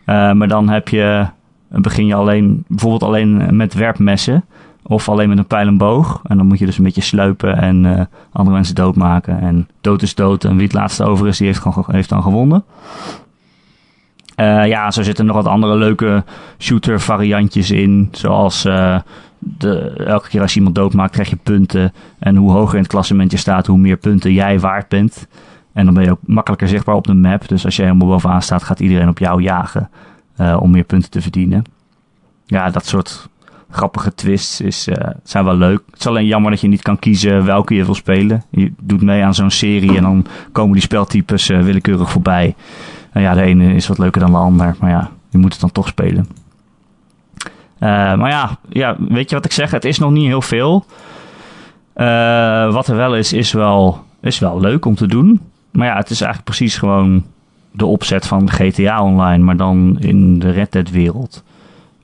[0.06, 1.26] maar dan heb je,
[1.68, 4.44] begin je alleen, bijvoorbeeld alleen met werpmessen.
[4.82, 6.20] Of alleen met een pijl en boog.
[6.24, 9.40] En dan moet je dus een beetje sluipen en andere mensen doodmaken.
[9.40, 10.44] En dood is dood.
[10.44, 12.64] En wie het laatste over is, die heeft, heeft dan gewonnen.
[14.36, 16.24] Ja, zo zitten nog wat andere leuke
[16.58, 18.08] shooter variantjes in.
[18.12, 18.66] Zoals
[19.38, 21.92] de, elke keer als je iemand doodmaakt, krijg je punten.
[22.18, 25.26] En hoe hoger in het klassement je staat, hoe meer punten jij waard bent.
[25.72, 27.48] En dan ben je ook makkelijker zichtbaar op de map.
[27.48, 29.90] Dus als jij helemaal bovenaan staat, gaat iedereen op jou jagen.
[30.58, 31.64] om meer punten te verdienen.
[32.46, 33.28] Ja, dat soort
[33.70, 35.80] grappige twists is, uh, zijn wel leuk.
[35.90, 38.42] Het is alleen jammer dat je niet kan kiezen welke je wil spelen.
[38.50, 42.54] Je doet mee aan zo'n serie en dan komen die speltypes uh, willekeurig voorbij.
[43.12, 45.60] En ja, de ene is wat leuker dan de ander, maar ja, je moet het
[45.60, 46.26] dan toch spelen.
[47.80, 49.70] Uh, maar ja, ja, weet je wat ik zeg?
[49.70, 50.84] Het is nog niet heel veel.
[52.72, 55.40] wat er wel is, is wel, is wel leuk om te doen.
[55.70, 57.24] Maar ja, het is eigenlijk precies gewoon
[57.70, 61.44] de opzet van GTA Online, maar dan in de Red Dead wereld.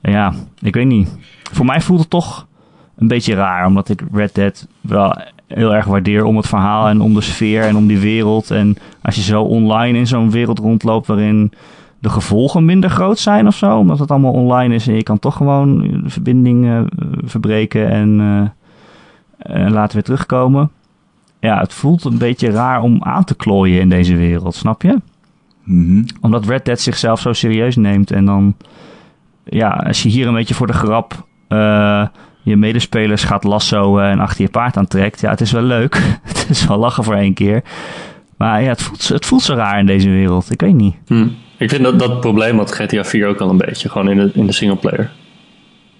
[0.01, 1.09] ja, ik weet niet
[1.51, 2.47] voor mij voelt het toch
[2.95, 3.65] een beetje raar.
[3.65, 7.63] Omdat ik Red Dead wel heel erg waardeer om het verhaal en om de sfeer
[7.63, 8.51] en om die wereld.
[8.51, 11.51] En als je zo online in zo'n wereld rondloopt waarin
[12.05, 13.77] de gevolgen minder groot zijn of zo.
[13.77, 16.79] Omdat het allemaal online is en je kan toch gewoon de verbinding uh,
[17.23, 18.47] verbreken en, uh,
[19.37, 20.71] en laten weer terugkomen.
[21.39, 25.01] Ja, het voelt een beetje raar om aan te klooien in deze wereld, snap je?
[25.63, 26.05] Mm -hmm.
[26.21, 28.55] Omdat Red Dead zichzelf zo serieus neemt en dan...
[29.43, 32.07] Ja, als je hier een beetje voor de grap uh,
[32.41, 35.21] je medespelers gaat lasso en achter je paard aantrekt.
[35.21, 35.95] Ja, het is wel leuk.
[36.23, 37.63] het is wel lachen voor één keer.
[38.37, 40.51] Maar ja, het voelt, het voelt zo raar in deze wereld.
[40.51, 40.95] Ik weet niet.
[41.07, 41.27] Hm.
[41.57, 43.89] Ik vind dat dat probleem had GTA 4 ook al een beetje.
[43.89, 45.11] Gewoon in de, in de singleplayer.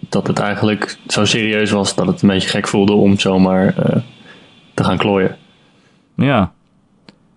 [0.09, 3.95] Dat het eigenlijk zo serieus was dat het een beetje gek voelde om zomaar uh,
[4.73, 5.37] te gaan klooien.
[6.15, 6.51] Ja.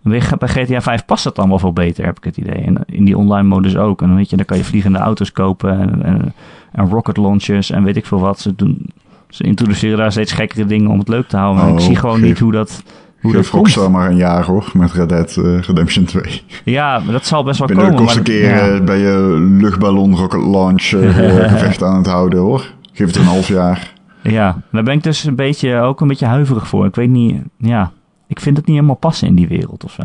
[0.03, 2.55] Bij GTA 5 past dat dan wel veel beter, heb ik het idee.
[2.65, 4.03] En in die online modus ook.
[4.03, 6.35] En dan weet je, dan kan je vliegende auto's kopen en, en,
[6.73, 8.41] en rocket launchers en weet ik veel wat.
[8.41, 8.91] Ze, doen,
[9.29, 11.65] ze introduceren daar steeds gekkere dingen om het leuk te houden.
[11.65, 12.83] Maar ik zie gewoon niet hoe dat...
[13.21, 16.43] Hoe Geef Rockstar maar een jaar hoor, met Red Dead uh, Redemption 2.
[16.65, 18.01] Ja, maar dat zal best wel Binnen komen.
[18.01, 18.81] de kosten keer ja.
[18.81, 19.17] bij je
[19.61, 21.15] luchtballon rocket launch uh,
[21.53, 22.73] gevecht aan het houden hoor.
[22.93, 23.93] Geef het een half jaar.
[24.23, 26.87] Ja, daar ben ik dus een beetje, ook een beetje huiverig voor.
[26.87, 27.93] Ik weet niet, ja,
[28.27, 30.03] ik vind het niet helemaal passen in die wereld of zo.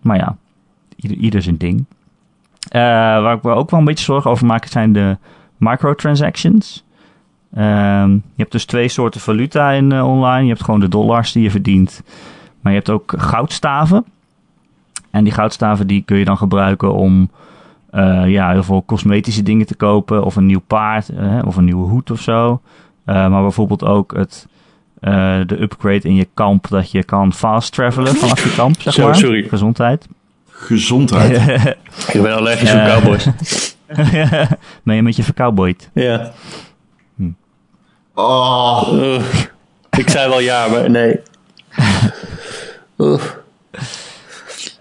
[0.00, 0.36] Maar ja,
[0.96, 1.78] ieder, ieder zijn ding.
[1.78, 2.80] Uh,
[3.22, 5.16] waar ik me ook wel een beetje zorgen over maak, zijn de
[5.56, 6.84] microtransactions.
[7.56, 10.42] Um, je hebt dus twee soorten valuta in uh, online.
[10.42, 12.02] Je hebt gewoon de dollars die je verdient.
[12.60, 14.04] Maar je hebt ook goudstaven.
[15.10, 17.30] En die goudstaven die kun je dan gebruiken om
[17.94, 20.24] uh, ja, heel veel cosmetische dingen te kopen.
[20.24, 22.60] Of een nieuw paard uh, of een nieuwe hoed of zo.
[23.04, 24.46] maar bijvoorbeeld ook het,
[25.48, 29.16] de upgrade in je kamp dat je kan fast travelen vanaf je kamp, zeg maar.
[29.16, 29.48] Sorry.
[29.48, 30.08] Gezondheid.
[30.48, 31.76] Gezondheid.
[32.14, 33.28] ik ben allergisch voor cowboys.
[34.84, 35.90] ben je met je vercowboyd?
[35.92, 36.32] Ja.
[37.16, 37.30] Hm.
[38.14, 38.88] Oh.
[38.92, 39.22] Uh,
[39.90, 41.20] ik zei wel ja, maar nee.
[42.98, 43.20] uh.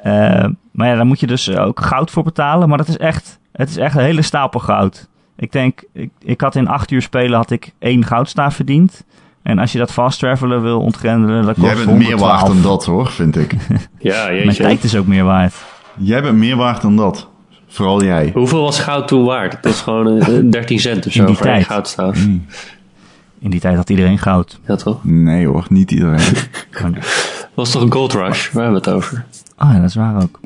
[0.06, 2.70] Uh, maar ja, daar moet je dus ook goud voor betalen.
[2.70, 5.08] Maar dat is echt, het is echt een hele stapel goud.
[5.36, 9.04] Ik denk, ik, ik had in acht uur spelen had ik één goudstaaf verdiend.
[9.44, 12.62] En als je dat fast travelen wil ontgrendelen, dan kost Jij bent meer waard dan
[12.62, 13.54] dat hoor, vind ik.
[14.00, 14.46] ja, jeetje.
[14.46, 15.56] Mijn tijd is ook meer waard.
[15.98, 17.28] Jij bent meer waard dan dat.
[17.68, 18.32] Vooral jij.
[18.34, 19.54] Hoeveel was goud toen waard?
[19.54, 22.26] Het is gewoon 13 cent of zo voor goudstaaf.
[22.26, 22.46] Mm.
[23.40, 24.60] In die tijd had iedereen goud.
[24.68, 25.04] Ja, toch?
[25.04, 26.36] Nee hoor, niet iedereen.
[27.54, 28.52] was toch een gold rush?
[28.52, 29.26] Waar hebben we het over?
[29.56, 30.40] Ah, ja, dat is waar ook.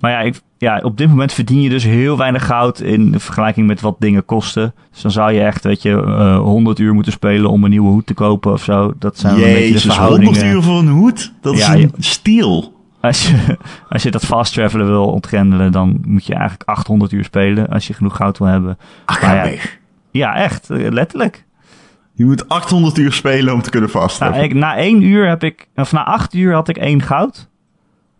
[0.00, 3.66] Maar ja, ik, ja, op dit moment verdien je dus heel weinig goud in vergelijking
[3.66, 4.74] met wat dingen kosten.
[4.92, 7.90] Dus dan zou je echt, weet je, uh, 100 uur moeten spelen om een nieuwe
[7.90, 8.92] hoed te kopen of zo.
[8.98, 10.24] Dat zijn een beetje de Jezus, verhoudingen.
[10.34, 11.32] 100 uur voor een hoed?
[11.40, 12.74] Dat Ja, is een stiel.
[13.00, 13.56] als je,
[13.88, 17.86] als je dat fast travelen wil ontgrendelen, dan moet je eigenlijk 800 uur spelen als
[17.86, 18.78] je genoeg goud wil hebben.
[19.04, 19.50] Ach, ja.
[20.10, 21.44] Ja, echt, eh, letterlijk.
[22.16, 24.20] Je moet 800 uur spelen om te kunnen vast.
[24.20, 27.48] Nou, ik, na één uur heb ik, of na acht uur had ik één goud.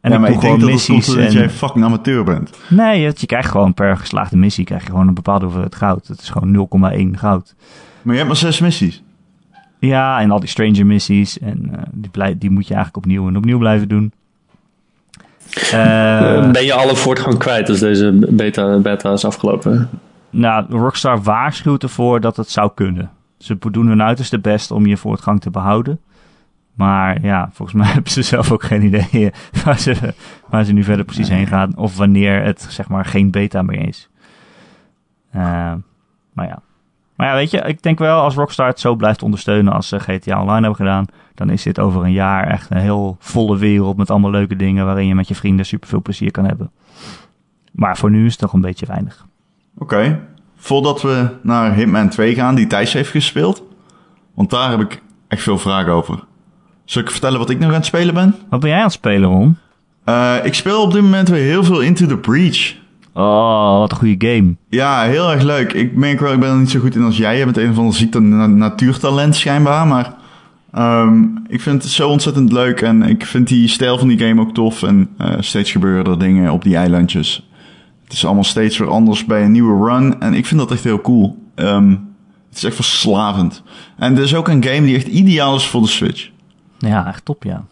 [0.01, 2.51] En ja, ik maar ik denk gewoon dat het komt en, jij fucking amateur bent.
[2.69, 6.07] Nee, je, je krijgt gewoon per geslaagde missie krijg je gewoon een bepaalde hoeveelheid goud.
[6.07, 6.69] Het is gewoon
[7.15, 7.55] 0,1 goud.
[8.03, 9.03] Maar je hebt maar zes missies.
[9.79, 11.39] Ja, en al die stranger missies.
[11.39, 14.13] En eh, die, blij, die moet je eigenlijk opnieuw en opnieuw blijven doen.
[15.73, 19.89] Eh, Eh, ben je alle voortgang kwijt als deze beta, beta is afgelopen?
[20.31, 23.11] nou, Rockstar waarschuwt ervoor dat het zou kunnen.
[23.47, 26.01] Ze doen hun uiterste best om je voortgang te behouden.
[26.75, 29.33] Maar ja, volgens mij hebben ze zelf ook geen idee
[29.65, 30.15] waar ze,
[30.49, 31.77] waar ze nu verder precies heen gaan.
[31.77, 34.09] Of wanneer het zeg maar geen beta meer is.
[35.31, 35.75] Eh,
[36.33, 36.63] maar ja.
[37.17, 40.01] Maar ja, weet je, ik denk wel als Rockstar het zo blijft ondersteunen als ze
[40.01, 41.07] GTA Online hebben gedaan.
[41.35, 44.85] Dan is dit over een jaar echt een heel volle wereld met allemaal leuke dingen
[44.85, 46.71] waarin je met je vrienden super veel plezier kan hebben.
[47.73, 49.27] Maar voor nu is het toch een beetje weinig.
[49.79, 50.21] Oké.
[50.67, 53.63] Voordat we naar Hitman 2 gaan, die Thijs heeft gespeeld.
[54.35, 56.19] Want daar heb ik echt veel vragen over.
[56.85, 58.35] Zal ik vertellen wat ik nog aan het spelen ben?
[58.51, 59.57] Wat ben jij aan het spelen, Ron?
[60.05, 62.75] Eh, ik speel op dit moment weer heel veel Into the Breach.
[63.13, 64.55] Oh, wat een goede game.
[64.69, 65.73] Ja, heel erg leuk.
[65.73, 67.39] Ik merk wel, ik ben er niet zo goed in als jij.
[67.39, 69.87] Je bent een of ander ziekte na- natuurtalent schijnbaar.
[69.87, 70.15] Maar
[70.73, 72.81] ehm, ik vind het zo ontzettend leuk.
[72.81, 74.83] En ik vind die stijl van die game ook tof.
[74.83, 77.46] En eh, steeds gebeuren er dingen op die eilandjes.
[78.07, 80.21] Het is allemaal steeds weer anders bij een nieuwe run.
[80.21, 81.39] En ik vind dat echt heel cool.
[81.55, 81.91] Ehm,
[82.49, 83.63] het is echt verslavend.
[83.97, 86.31] En het is ook een game die echt ideaal is voor de Switch.
[86.79, 87.65] Ja, echt top, ja.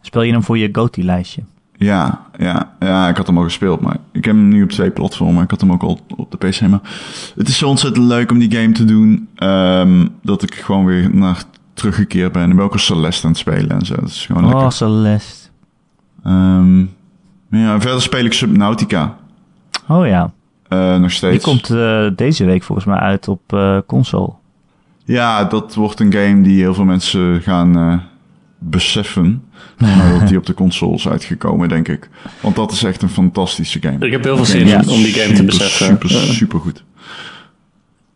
[0.00, 1.42] Speel je hem voor je GOTY-lijstje?
[1.76, 4.90] Ja, ja, ja, ik had hem al gespeeld, maar ik heb hem nu op twee
[4.90, 5.42] platformen.
[5.44, 6.80] Ik had hem ook al op de PC, maar
[7.36, 11.14] het is zo ontzettend leuk om die game te doen, ehm, dat ik gewoon weer
[11.14, 11.42] naar
[11.74, 12.50] teruggekeerd ben.
[12.50, 13.94] Ik ben ook Celeste aan het spelen en zo.
[13.94, 14.72] Dat is gewoon Oh, lekker.
[14.72, 15.48] Celeste.
[16.24, 16.84] Ehm,
[17.50, 19.16] ja, en verder speel ik Subnautica.
[19.88, 20.32] Oh ja,
[20.68, 21.44] eh, nog steeds.
[21.44, 24.32] die komt eh, deze week volgens mij uit op eh, console.
[25.04, 27.98] Ja, dat wordt een game die heel veel mensen gaan eh,
[28.58, 29.44] beseffen.
[29.78, 32.08] nadat die op de console is uitgekomen, denk ik.
[32.40, 34.06] Want dat is echt een fantastische game.
[34.06, 35.86] Ik heb heel veel zin om die game te beseffen.
[35.86, 36.84] Super, super goed.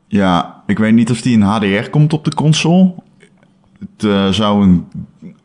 [0.09, 2.94] Ja, ik weet niet of die in HDR komt op de console.
[3.79, 4.87] Het zou een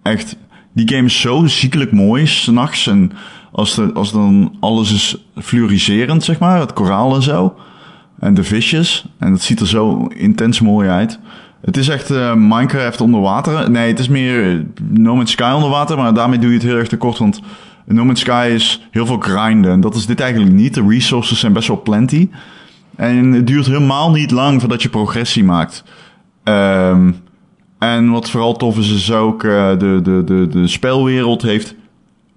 [0.01, 0.35] echt.
[0.73, 2.87] Die game is zo ziekelijk mooi, s'nachts.
[2.87, 3.11] En
[3.51, 7.55] als, als dan alles is fluoriserend, zeg maar, het koraal en zo.
[8.19, 9.05] En de visjes.
[9.17, 11.19] En dat ziet er zo intens mooi uit.
[11.61, 13.71] Het is echt eh, Minecraft onder water.
[13.71, 14.59] Nee, het is meer eh,
[14.89, 15.97] No Man's Sky onder water.
[15.97, 17.17] Maar daarmee doe je het heel erg tekort.
[17.17, 17.41] Want
[17.85, 19.71] No Man's Sky is heel veel grinden.
[19.71, 20.73] En dat is dit eigenlijk niet.
[20.73, 22.29] De resources zijn best wel plenty.
[22.95, 25.83] En het duurt helemaal niet lang voordat je progressie maakt.
[26.43, 27.11] Ehm,
[27.79, 31.75] en wat vooral tof is, is ook eh, de, de, de, de spelwereld heeft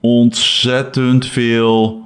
[0.02, 2.00] ontzettend veel.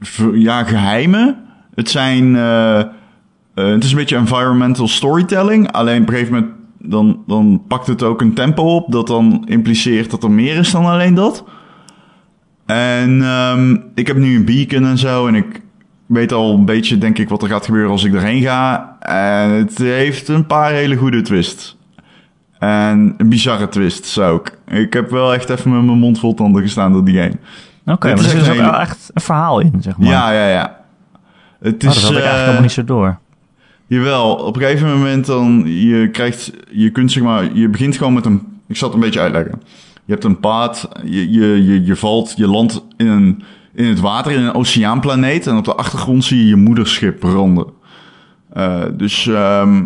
[0.00, 1.36] ver- ja, geheimen.
[1.74, 2.36] Het zijn.
[2.36, 2.82] eh,
[3.54, 5.72] het is een beetje environmental storytelling.
[5.72, 6.52] Alleen op een gegeven moment.
[6.80, 8.92] Dan, dan pakt het ook een tempo op.
[8.92, 11.44] Dat dan impliceert dat er meer is dan alleen dat.
[12.66, 15.26] En ehm, ik heb nu een beacon en zo.
[15.26, 15.62] En ik
[16.06, 18.96] weet al een beetje, denk ik, wat er gaat gebeuren als ik erheen ga.
[19.00, 21.77] En het heeft een paar hele goede twists.
[22.58, 24.50] En een bizarre twists ook.
[24.66, 27.34] Ik heb wel echt even met mijn mond vol tanden gestaan door die game.
[27.86, 30.08] Oké, maar er zit ook een hele- wel echt een verhaal in, zeg maar.
[30.08, 30.76] Ja, ja, ja.
[31.60, 32.02] Het Oh, dat is.
[32.02, 33.18] had ik eigenlijk eh, helemaal niet zo door.
[33.86, 38.12] Jawel, op een gegeven moment dan, je krijgt, je kunt zeg maar, je begint gewoon
[38.14, 39.62] met een, ik zal het een beetje uitleggen.
[40.04, 43.42] Je hebt een paard, je, je, je, je valt, je landt in, een,
[43.74, 47.66] in het water, in een oceaanplaneet en op de achtergrond zie je je moederschip branden.
[48.52, 49.84] Eh, dus, ehm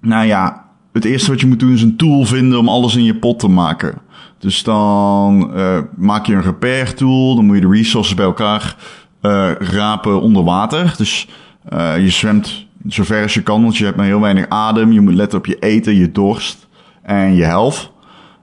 [0.00, 0.61] nou ja,
[0.92, 3.38] het eerste wat je moet doen is een tool vinden om alles in je pot
[3.38, 3.94] te maken.
[4.38, 8.76] Dus dan eh, maak je een repair tool, dan moet je de resources bij elkaar
[9.20, 10.94] eh, rapen onder water.
[10.96, 11.28] Dus
[11.68, 14.92] eh, je zwemt zover als je kan, want je hebt maar heel weinig adem.
[14.92, 16.68] Je moet letten op je eten, je dorst
[17.02, 17.91] en je health.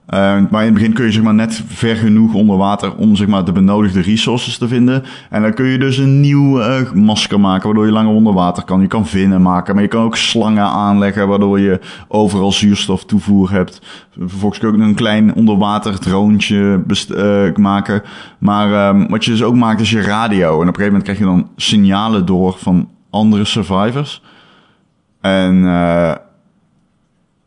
[0.09, 3.15] Eh, maar in het begin kun je zeg maar net ver genoeg onder water om
[3.15, 5.03] zeg maar de benodigde resources te vinden.
[5.29, 8.63] En dan kun je dus een nieuw eh, masker maken waardoor je langer onder water
[8.63, 8.81] kan.
[8.81, 13.51] Je kan vinnen maken, maar je kan ook slangen aanleggen waardoor je overal zuurstof toevoer
[13.51, 13.81] hebt.
[14.11, 16.83] Vervolgens kun je ook een klein onderwater droontje
[17.15, 18.01] eh, maken.
[18.39, 20.47] Maar ehm, wat je dus ook maakt is je radio.
[20.47, 24.21] En op een gegeven moment krijg je dan signalen door van andere survivors.
[25.21, 26.13] En eh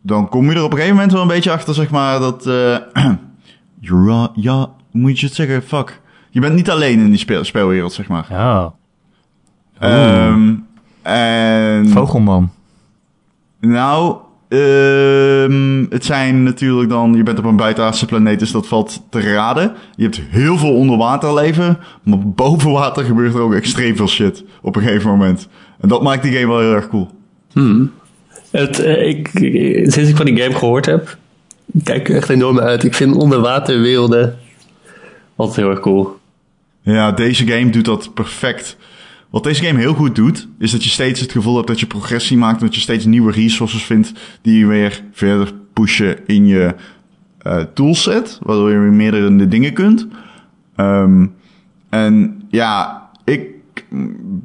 [0.03, 2.47] dan kom je er op een gegeven moment wel een beetje achter, zeg maar, dat...
[2.47, 2.77] eh
[4.35, 5.63] ja, moet je het zeggen?
[5.63, 6.01] Fuck.
[6.31, 8.27] Je bent niet alleen in die speel, speelwereld, zeg maar.
[8.31, 8.73] Ja.
[9.79, 10.55] Ehm,
[11.03, 11.89] en...
[11.89, 12.51] Vogelman.
[13.61, 14.17] Nou,
[14.53, 19.21] Ehm, het zijn natuurlijk dan, je bent op een buitenaardse planeet, dus dat valt te
[19.21, 19.75] raden.
[19.97, 24.77] Je hebt heel veel onderwaterleven, maar boven water gebeurt er ook extreem veel shit op
[24.77, 25.49] een gegeven moment.
[25.81, 27.11] En dat maakt die game wel heel erg cool.
[28.53, 29.29] Het, eh, ik,
[29.93, 31.17] sinds ik van die game gehoord heb,
[31.85, 32.85] kijk er echt enorm uit.
[32.85, 34.39] Ik vind onderwaterwerelden
[35.37, 36.21] altijd heel erg cool.
[36.83, 38.77] Ja, deze game doet dat perfect.
[39.31, 41.87] Wat deze game heel goed doet, is dat je steeds het gevoel hebt dat je
[41.87, 42.61] progressie maakt.
[42.61, 46.75] Dat je steeds nieuwe resources vindt die je weer verder pushen in je
[47.39, 48.39] eh, toolset.
[48.43, 50.07] Waardoor je weer meerdere dingen kunt.
[50.77, 51.27] Ehm,
[51.89, 53.52] en ja, ik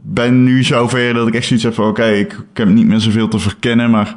[0.04, 1.88] ben nu zover dat ik echt zoiets heb van...
[1.88, 4.16] Oké, ik, ik heb niet meer zoveel te verkennen, maar...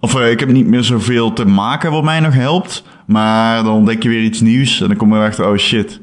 [0.00, 2.84] Of eh, ik heb niet meer zoveel te maken wat mij nog helpt.
[3.06, 5.48] Maar dan ontdek je weer iets nieuws en dan kom je erachter...
[5.48, 6.00] Oh shit,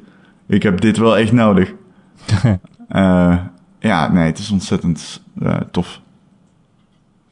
[0.47, 1.74] ik heb dit wel echt nodig.
[2.89, 3.38] Eh,
[3.80, 6.01] ja, nee, het is ontzettend eh, tof.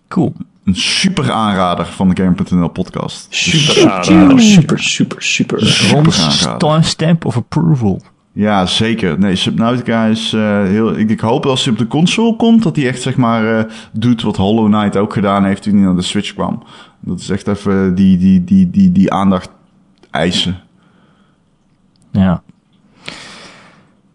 [0.08, 0.34] Cool.
[0.64, 3.28] Een super aanrader van de Game.nl podcast.
[3.30, 4.40] Super aanrader.
[4.42, 5.60] Super, super, super.
[5.92, 6.14] Aanrader.
[6.14, 8.02] sta- stamp of approval.
[8.40, 9.20] Ja, zeker.
[9.20, 10.98] Nee, Subnautica is eh, heel...
[10.98, 13.64] Ik, ik hoop als hij op de console komt, dat hij echt zeg maar eh,
[13.92, 16.64] doet wat Hollow Knight ook gedaan heeft toen hij naar de Switch kwam.
[17.00, 19.50] Dat is echt even die, die, die, die, die aandacht
[20.12, 20.58] eisen.
[22.12, 22.42] Ja.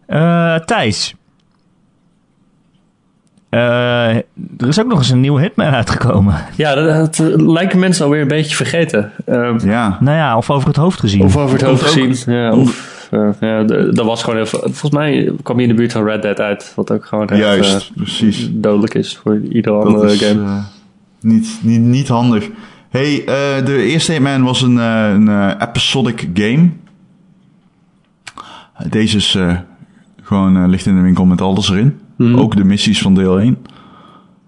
[0.05, 1.15] Eh, Thijs.
[3.49, 4.15] Eh,
[4.57, 6.35] er is ook nog eens een nieuwe Hitman uitgekomen.
[6.55, 9.11] Ja, dat, dat lijken mensen alweer een beetje vergeten.
[9.25, 11.23] Ehm, Ja, Nou ja, of over het hoofd gezien.
[11.23, 12.33] Of over het hoofd ook- gezien.
[12.35, 12.92] Ja, of,
[13.39, 14.59] ja, d- dat was gewoon heel veel.
[14.59, 16.73] Volgens mij kwam je in de buurt van Red Dead uit.
[16.75, 17.89] Wat ook gewoon echt juist.
[17.89, 18.49] eh, precies.
[18.51, 20.43] dodelijk is voor iedere Dat andere is game.
[20.43, 20.63] eh,
[21.21, 22.49] niet, niet, niet handig.
[22.89, 26.69] Hey, eh, de eerste Hitman was een, eh, een eh, episodic game.
[28.89, 29.57] Deze is eh,
[30.21, 31.99] gewoon eh, ligt in de winkel met alles erin.
[32.17, 32.39] Mhm.
[32.39, 33.57] Ook de missies van deel 1.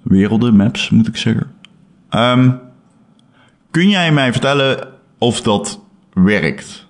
[0.01, 1.51] Werelden, maps moet ik zeggen.
[2.09, 2.51] Ehm,
[3.71, 4.87] kun jij mij vertellen
[5.17, 5.81] of dat
[6.13, 6.84] werkt?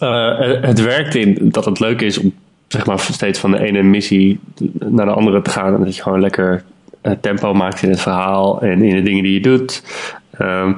[0.00, 2.32] Eh, het werkt in dat het leuk is om
[2.68, 4.40] zeg maar, steeds van de ene missie
[4.78, 5.74] naar de andere te gaan.
[5.74, 6.64] En dat je gewoon lekker
[7.00, 9.82] eh, tempo maakt in het verhaal en in de dingen die je doet.
[10.30, 10.72] Ehm,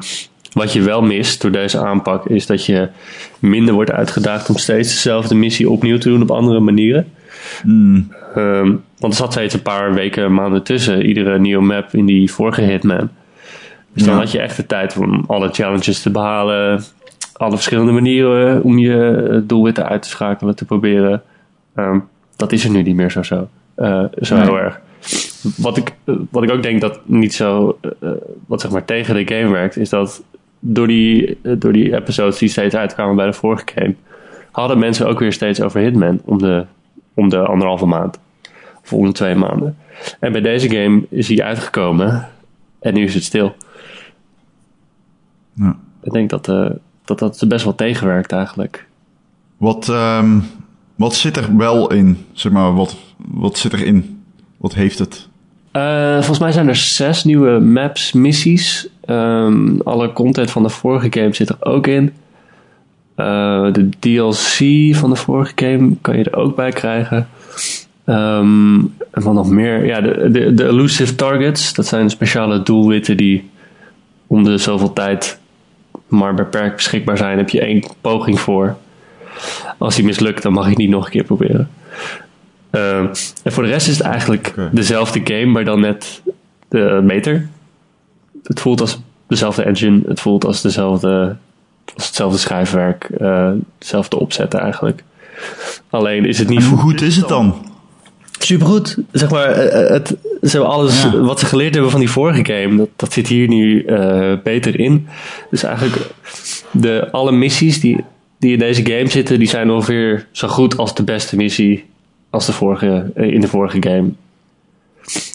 [0.52, 2.88] wat je wel mist door deze aanpak is dat je
[3.38, 7.12] minder wordt uitgedaagd om steeds dezelfde missie opnieuw te doen op andere manieren.
[7.62, 12.06] Hmm, Ehm, want er zat steeds een paar weken, maanden tussen iedere nieuwe map in
[12.06, 13.08] die vorige Hitman.
[13.94, 16.82] Dus dan had je echt de tijd om alle challenges te behalen.
[17.32, 21.22] Alle verschillende manieren om je doelwitten uit te schakelen, te proberen.
[21.74, 21.98] Ehm,
[22.36, 24.44] dat is er nu niet meer zo, zo, eh, zo Nee.
[24.44, 24.80] heel erg.
[25.56, 28.10] Wat ik, eh, wat ik ook denk dat niet zo, eh, eh,
[28.46, 30.22] wat zeg maar tegen de game werkt, is dat
[30.58, 33.94] door die, eh, door die episodes die steeds uitkwamen bij de vorige game,
[34.50, 36.64] hadden mensen ook weer steeds over Hitman om de,
[37.14, 38.18] om de anderhalve maand.
[38.82, 39.76] Of om de twee maanden.
[40.20, 42.28] En bij deze game is hij uitgekomen
[42.80, 43.54] en nu is het stil.
[45.54, 45.76] ja.
[46.02, 46.70] Ik denk dat eh,
[47.04, 48.86] dat, dat best wel tegenwerkt eigenlijk.
[49.56, 50.38] Wat, ehm,
[50.94, 52.24] wat zit er wel in?
[52.32, 54.22] Zeg maar, wat, wat zit erin?
[54.56, 55.28] Wat heeft het?
[55.72, 58.88] Eh, volgens mij zijn er zes nieuwe maps, missies.
[59.04, 62.12] Ehm, alle content van de vorige game zit er ook in.
[63.14, 67.28] Eh, de DLC van de vorige game kan je er ook bij krijgen.
[68.04, 68.78] Ehm,
[69.10, 69.86] en wat nog meer?
[69.86, 71.74] Ja, de, de, de elusive targets.
[71.74, 73.50] Dat zijn speciale doelwitten die
[74.26, 75.40] om de zoveel tijd
[76.12, 77.38] maar beperkt beschikbaar zijn.
[77.38, 78.76] Heb je één poging voor.
[79.78, 81.70] Als die mislukt, dan mag je het niet nog een keer proberen.
[82.70, 83.06] Ehm,
[83.42, 86.22] en voor de rest is het eigenlijk dezelfde game, maar dan net
[86.68, 87.48] de beter.
[88.42, 90.00] Het voelt als dezelfde engine.
[90.06, 91.36] Het voelt als, dezelfde,
[91.94, 93.04] als hetzelfde schrijfwerk.
[93.04, 95.04] eh, dezelfde opzetten eigenlijk.
[95.90, 97.71] Alleen is het niet En hoe goed is het dan?
[98.42, 98.96] Supergoed.
[99.12, 100.08] Zeg maar, eh, het,
[100.42, 101.20] ze hebben alles Ja.
[101.20, 104.80] wat ze geleerd hebben van die vorige game, dat, dat zit hier nu eh, beter
[104.80, 105.08] in.
[105.50, 105.96] Dus eigenlijk,
[106.70, 108.04] de, alle missies die,
[108.38, 111.84] die in deze game zitten, die zijn ongeveer zo goed als de beste missie
[112.30, 114.10] als de vorige, eh, in de vorige game.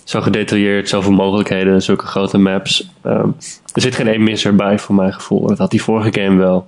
[0.03, 2.89] Zo gedetailleerd, zoveel mogelijkheden, zulke grote maps.
[3.01, 3.28] Ehm,
[3.74, 5.47] er zit geen één misser bij, voor mijn gevoel.
[5.47, 6.68] Dat had die vorige game wel.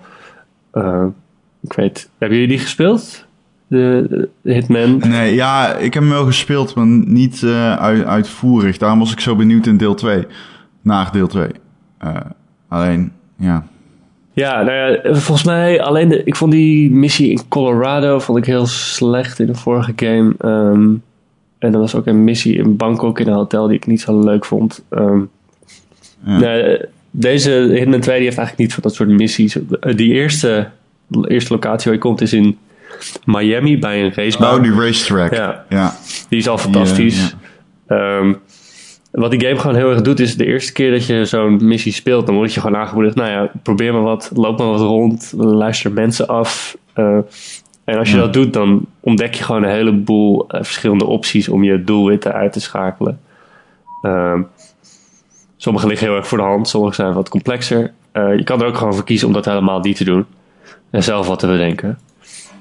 [0.72, 1.06] Eh,
[1.62, 3.26] ik weet, hebben jullie die gespeeld?
[3.70, 4.98] De, Hitman?
[5.08, 8.78] Nee, ja, ik heb hem wel gespeeld, maar niet eh, uit, uitvoerig.
[8.78, 10.26] Daarom was ik zo benieuwd in deel 2.
[10.82, 11.48] Naar deel 2.
[11.98, 12.16] Eh,
[12.68, 13.68] alleen, ja.
[14.34, 18.46] Ja, nou ja, volgens mij alleen de, ik vond die missie in Colorado vond ik
[18.46, 20.34] heel slecht in de vorige game.
[20.38, 20.90] Ehm,
[21.58, 24.20] en er was ook een missie in Bangkok in een hotel die ik niet zo
[24.24, 24.84] leuk vond.
[24.90, 25.20] Ehm,
[26.26, 26.38] Ja.
[26.40, 26.80] nee,
[27.12, 29.58] deze Hitman 2 die heeft eigenlijk niet van dat soort missies.
[29.80, 30.68] Eh, Die eerste,
[31.28, 32.58] eerste locatie waar je komt is in
[33.26, 34.56] Miami bij een racebaan.
[34.58, 35.34] Oh, die racetrack.
[35.34, 35.66] Ja.
[35.70, 35.96] Ja.
[36.30, 37.36] Die is al fantastisch.
[37.88, 38.34] Ehm,
[39.12, 41.94] wat die game gewoon heel erg doet, is de eerste keer dat je zo'n missie
[41.94, 43.16] speelt, dan word je gewoon aangemoedigd.
[43.16, 46.78] Nou ja, probeer maar wat, loop maar wat rond, luister mensen af.
[46.96, 47.18] Uh,
[47.84, 48.22] en als je Ja.
[48.22, 52.54] dat doet, dan ontdek je gewoon een heleboel eh, verschillende opties om je doelwitten uit
[52.54, 53.20] te schakelen.
[54.02, 54.42] Ehm,
[55.58, 57.92] sommige liggen heel erg voor de hand, sommige zijn wat complexer.
[58.12, 60.26] Eh, je kan er ook gewoon voor kiezen om dat helemaal niet te doen.
[60.90, 61.98] En zelf wat te bedenken.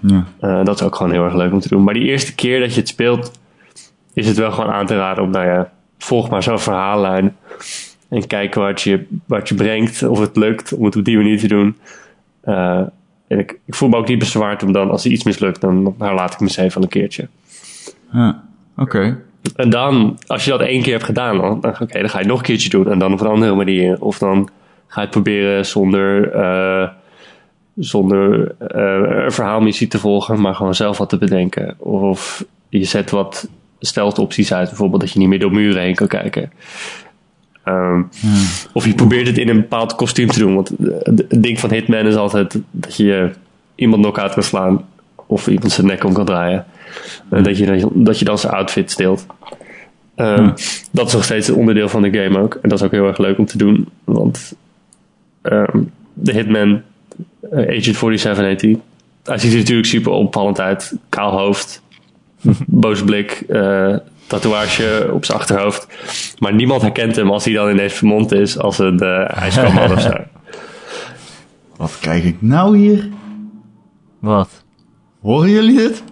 [0.00, 0.26] Ja.
[0.40, 1.84] Eh, dat is ook gewoon heel erg leuk om te doen.
[1.84, 3.32] Maar die eerste keer dat je het speelt,
[4.12, 7.36] is het wel gewoon aan te raden om, nou ja, volg maar zo'n verhaallijn.
[8.08, 11.38] En kijk wat je, wat je brengt, of het lukt om het op die manier
[11.38, 11.76] te doen.
[12.40, 12.82] Eh,
[13.28, 15.94] en ik, ik voel me ook niet bezwaard om dan, als er iets mislukt, dan
[15.98, 17.28] herlaat ik me eens even een keertje.
[18.12, 18.42] Ja.
[18.76, 19.18] Oké.
[19.56, 22.24] En dan, als je dat één keer hebt gedaan, dan, dan, oké, dan ga je
[22.24, 22.90] het nog een keertje doen.
[22.90, 24.00] En dan op een andere manier.
[24.00, 24.48] Of dan
[24.86, 26.88] ga je het proberen zonder, eh,
[27.78, 31.74] zonder eh, een verhaalmissie te volgen, maar gewoon zelf wat te bedenken.
[31.78, 33.48] Of je zet wat
[33.80, 36.52] stealth opties uit, bijvoorbeeld dat je niet meer door muren heen kan kijken.
[37.64, 38.02] Ehm,
[38.72, 40.54] Of je probeert het in een bepaald kostuum te doen.
[40.54, 43.30] Want eh, het ding van Hitman is altijd dat je
[43.74, 44.84] iemand knock-out kan slaan.
[45.26, 46.66] Of iemand zijn nek om kan draaien.
[47.30, 49.26] En dat, je, dat je dan zijn outfit steelt.
[50.14, 50.50] Ehm,
[50.90, 52.58] Dat is nog steeds een onderdeel van de game ook.
[52.62, 53.88] En dat is ook heel erg leuk om te doen.
[54.04, 54.54] Want
[55.42, 55.78] ehm,
[56.14, 56.80] de Hitman, eh,
[57.52, 58.80] Agent 47 heet hij.
[59.24, 60.94] Hij ziet er natuurlijk super opvallend uit.
[61.08, 61.82] Kaal hoofd,
[62.66, 65.86] boze blik, eh, tatoeage op zijn achterhoofd.
[66.38, 70.00] Maar niemand herkent hem als hij dan ineens vermomd is als een uh, ijskammer of
[70.00, 70.12] zo.
[71.76, 73.08] Wat krijg ik nou hier?
[74.18, 74.64] Wat?
[75.20, 76.02] Horen jullie dit?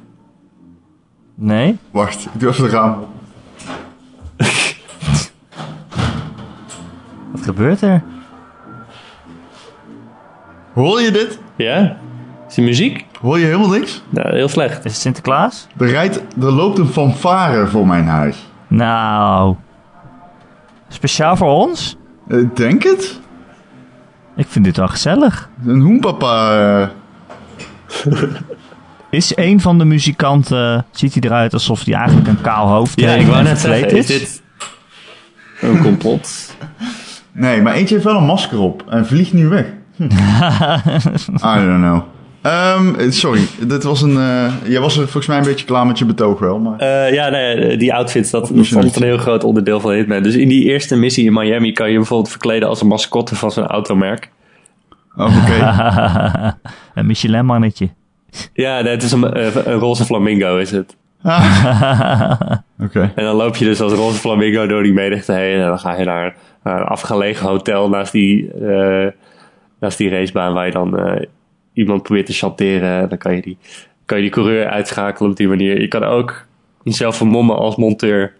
[1.35, 1.77] Nee?
[1.91, 3.07] Wacht, ik doe even de raam.
[7.33, 8.03] Wat gebeurt er?
[10.77, 11.39] Hoor je dit?
[11.57, 11.97] Ja?
[12.49, 13.05] Is die muziek?
[13.21, 14.03] Hoor je helemaal niks?
[14.09, 14.85] Nou, heel slecht.
[14.85, 15.67] Is het Sinterklaas?
[15.79, 18.37] Er, rijdt, er loopt een fanfare voor mijn huis.
[18.69, 19.55] Nou.
[20.89, 21.97] Speciaal voor ons?
[22.29, 23.21] Ik denk het.
[24.37, 25.49] Ik vind dit wel gezellig.
[25.67, 26.91] Een hoenpapa.
[28.05, 28.13] eh,
[29.11, 33.09] Is een van de muzikanten, ziet hij eruit alsof hij eigenlijk een kaal hoofd Ja,
[33.09, 34.43] heeft ik wou en net verkleed zeggen, is dit
[35.61, 36.55] een complot?
[37.33, 39.67] Nee, maar eentje heeft wel een masker op en vliegt nu weg.
[39.97, 40.03] Hm.
[41.53, 42.03] I don't know.
[42.43, 44.17] Ehm, sorry, dit was een.
[44.17, 46.59] eh, jij was er volgens mij een beetje klaar met je betoog wel.
[46.59, 46.79] Maar...
[46.79, 50.23] Eh, ja, nee, die outfits, dat, dat een heel groot onderdeel van Hitman.
[50.23, 53.51] Dus in die eerste missie in Miami kan je bijvoorbeeld verkleden als een mascotte van
[53.51, 54.31] zo'n automerk.
[55.17, 55.75] Oh, Oké.
[57.01, 57.89] een Michelin-mannetje.
[58.53, 60.97] Ja, nee, het is een, eh, een roze flamingo is het.
[62.87, 63.13] Oké.
[63.15, 65.61] En dan loop je dus als roze flamingo door die menigte heen.
[65.61, 68.51] En dan ga je naar, naar een afgelegen hotel naast die,
[69.87, 71.23] naast die racebaan waar je dan eh,
[71.73, 73.01] iemand probeert te chanteren.
[73.01, 73.59] En dan kan je, die,
[74.05, 75.81] kan je die coureur uitschakelen op die manier.
[75.81, 76.47] Je kan ook
[76.83, 78.35] jezelf vermommen als monteur.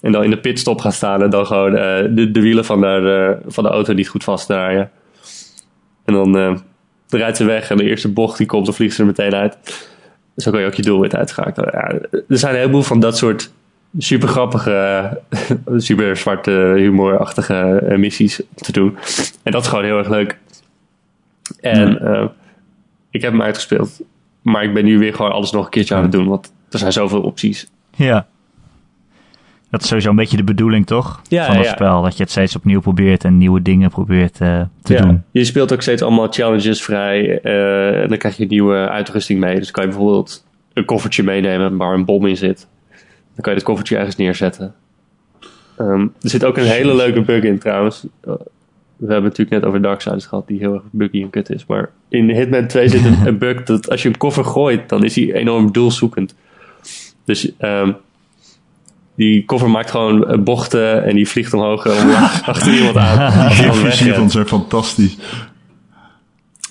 [0.00, 2.80] En dan in de pitstop gaan staan en dan gewoon eh, de, de wielen van
[2.80, 4.90] de, van de auto niet goed vastdraaien.
[6.04, 6.56] En dan eh,
[7.08, 9.88] rijdt ze weg en de eerste bocht die komt, dan vliegt ze er meteen uit.
[10.36, 11.72] Zo kan je ook je doelwit uitschakelen.
[12.10, 13.50] Er zijn een heleboel van dat soort
[13.98, 15.20] super grappige,
[15.76, 18.96] super zwarte humorachtige missies te doen.
[19.42, 20.38] En dat is gewoon heel erg leuk.
[21.60, 22.24] En eh,
[23.10, 24.00] ik heb hem uitgespeeld.
[24.42, 26.26] Maar ik ben nu weer gewoon alles nog een keertje aan het doen.
[26.26, 27.66] Want er zijn zoveel opties.
[27.96, 28.26] Ja.
[29.70, 31.20] Dat is sowieso een beetje de bedoeling, toch?
[31.28, 31.70] Ja, Van het ja.
[31.72, 32.02] spel.
[32.02, 35.22] Dat je het steeds opnieuw probeert en nieuwe dingen probeert eh, te Ja, doen.
[35.30, 37.40] Je speelt ook steeds allemaal challenges vrij.
[37.40, 39.56] eh, en dan krijg je nieuwe uitrusting mee.
[39.56, 42.66] Dus kan je bijvoorbeeld een koffertje meenemen waar een bom in zit.
[43.34, 44.74] Dan kan je het koffertje ergens neerzetten.
[45.76, 48.06] Ehm, er zit ook een hele leuke bug in trouwens.
[49.00, 51.66] We hebben het natuurlijk net over Darksiders gehad, die heel erg buggy en kut is.
[51.66, 55.04] Maar in Hitman 2 zit een, een bug dat als je een koffer gooit, dan
[55.04, 56.34] is hij enorm doelzoekend.
[57.24, 57.92] Dus ehm,
[59.16, 63.48] die koffer maakt gewoon eh, bochten en die vliegt omhoog en omlaag achter iemand aan.
[63.48, 63.94] Wegrent.
[63.94, 65.16] hiervan zijn fantastisch.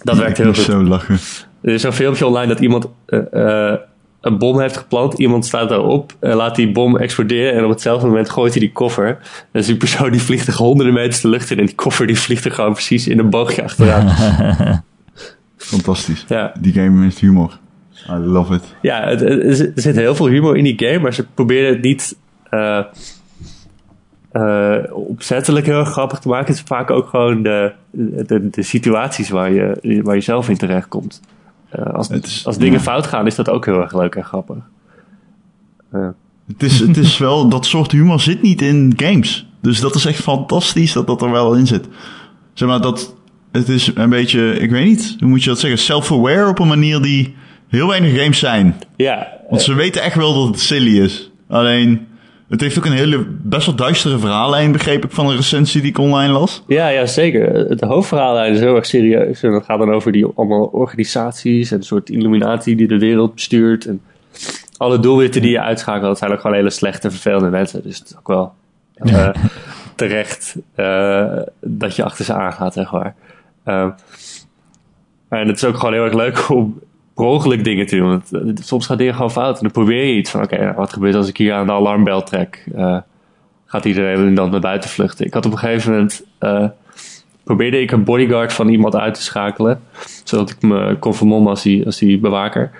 [0.03, 0.63] Dat werkt heel goed.
[0.63, 1.17] zo lachen.
[1.61, 3.79] Er is een filmpje online dat iemand eh, eh,
[4.21, 5.13] een bom heeft geplant.
[5.19, 8.71] Iemand staat daarop, eh, laat die bom exploderen en op hetzelfde moment gooit hij die
[8.71, 9.17] koffer.
[9.51, 12.19] Dus die persoon die vliegt er honderden meters de lucht in en die koffer die
[12.19, 14.09] vliegt er gewoon precies in een boogje achteraan.
[15.57, 16.25] Fantastisch.
[16.27, 17.59] ja, Die game heeft humor.
[18.09, 18.63] I love it.
[18.81, 22.15] ja het, er zit- heel veel humor in die game, maar ze proberen het niet
[22.49, 22.83] eh,
[24.91, 26.45] opzettelijk heel erg grappig te maken.
[26.47, 30.57] Het is vaak ook gewoon de, de, de situaties waar je, waar je zelf in
[30.57, 31.21] terechtkomt.
[31.69, 32.79] Eh, als, is- als dingen ja.
[32.79, 34.57] fout gaan, is dat ook heel erg leuk en grappig.
[36.47, 39.47] Het is, het is wel, dat soort humor zit niet in games.
[39.61, 41.87] Dus dat is echt fantastisch dat dat er wel in zit.
[42.53, 43.15] Zeg maar, dat,
[43.51, 46.67] het is een beetje, ik weet niet, hoe moet je dat zeggen, self-aware op een
[46.67, 47.35] manier die
[47.67, 48.75] heel weinig games zijn.
[48.95, 51.31] ja, Want ze weten echt wel dat het silly is.
[51.47, 52.07] Alleen,
[52.49, 55.89] Het heeft ook een hele best wel duistere verhaallijn, begreep ik van een recensie die
[55.89, 56.63] ik online las.
[56.67, 57.53] Ja, ja, zeker.
[57.53, 59.43] Het hoofdverhaal is heel erg serieus.
[59.43, 63.33] En dat gaat dan over die allemaal organisaties en een soort illuminatie die de wereld
[63.33, 63.85] bestuurt.
[63.85, 64.01] En
[64.77, 67.83] alle doelwitten die je uitschakelt, dat zijn ook gewoon hele slechte, vervelende mensen.
[67.83, 68.53] Dus het is ook wel
[69.03, 69.29] uh,
[69.95, 73.15] terecht uh, dat je achter ze aangaat, zeg maar.
[73.65, 73.89] Uh,
[75.29, 76.79] en het is ook gewoon heel erg leuk om
[77.47, 78.07] per dingen te doen.
[78.07, 79.55] Want soms gaat dingen gewoon fout.
[79.55, 81.73] En dan probeer je iets van, oké, okay, wat gebeurt als ik hier aan de
[81.73, 82.63] alarmbel trek?
[83.65, 85.25] gaat iedereen dan naar buiten vluchten?
[85.25, 86.25] Ik had op een gegeven moment
[87.43, 89.81] probeerde ik een bodyguard van iemand uit te schakelen.
[90.23, 92.71] Zodat ik me kon vermommen als die, als die bewaker.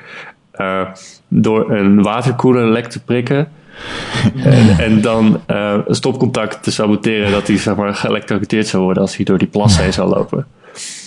[1.27, 3.47] Door een waterkoeler lek te prikken.
[4.35, 9.01] En, en, dan uh, een stopcontact te saboteren dat hij zeg maar, geëlectrocuteerd zou worden
[9.01, 10.45] als hij door die plas heen zou lopen.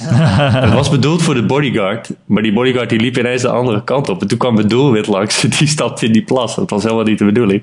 [0.64, 4.08] het was bedoeld voor de bodyguard, maar die bodyguard die liep ineens de andere kant
[4.08, 4.20] op.
[4.20, 6.54] En toen kwam de doelwit langs, die stapte in die plas.
[6.54, 7.62] Dat was helemaal niet de bedoeling.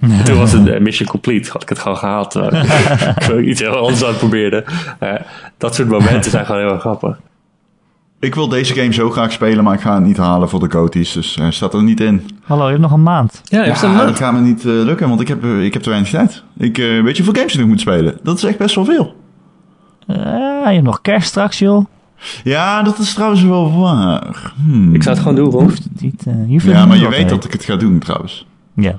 [0.00, 2.34] En toen was het uh, mission complete, had ik het gewoon gehaald.
[3.38, 4.64] ik iets heel anders aan het probeerde.
[5.02, 5.14] Uh,
[5.58, 7.18] dat soort momenten zijn gewoon heel erg grappig.
[8.22, 10.66] Ik wil deze game zo graag spelen, maar ik ga het niet halen voor de
[10.66, 11.12] Coties.
[11.12, 12.30] Dus hij staat er niet in.
[12.42, 13.40] Hallo, je hebt nog een maand.
[13.44, 14.08] Ja, ja een maand.
[14.08, 16.42] dat gaat me niet uh, lukken, want ik heb, uh, ik heb te weinig tijd.
[16.56, 18.18] Ik, uh, weet je hoeveel games ik nog moet spelen?
[18.22, 19.14] Dat is echt best wel veel.
[20.06, 21.86] je hebt nog kerst straks, joh.
[22.44, 24.52] Ja, dat is trouwens wel waar.
[24.64, 24.94] Hmm.
[24.94, 25.62] Ik zou het gewoon doen, Ron.
[25.62, 26.24] Hoeft niet,
[26.62, 28.46] ja, maar je weet dat ik het ga doen, trouwens.
[28.74, 28.98] Ja.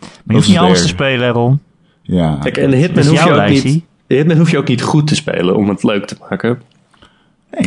[0.00, 1.60] Maar je hoeft niet alles te spelen, Ron.
[2.02, 2.38] Ja.
[2.42, 5.06] Kijk, en de Hitman, hoef je ook niet, de Hitman hoef je ook niet goed
[5.06, 6.58] te spelen om het leuk te maken.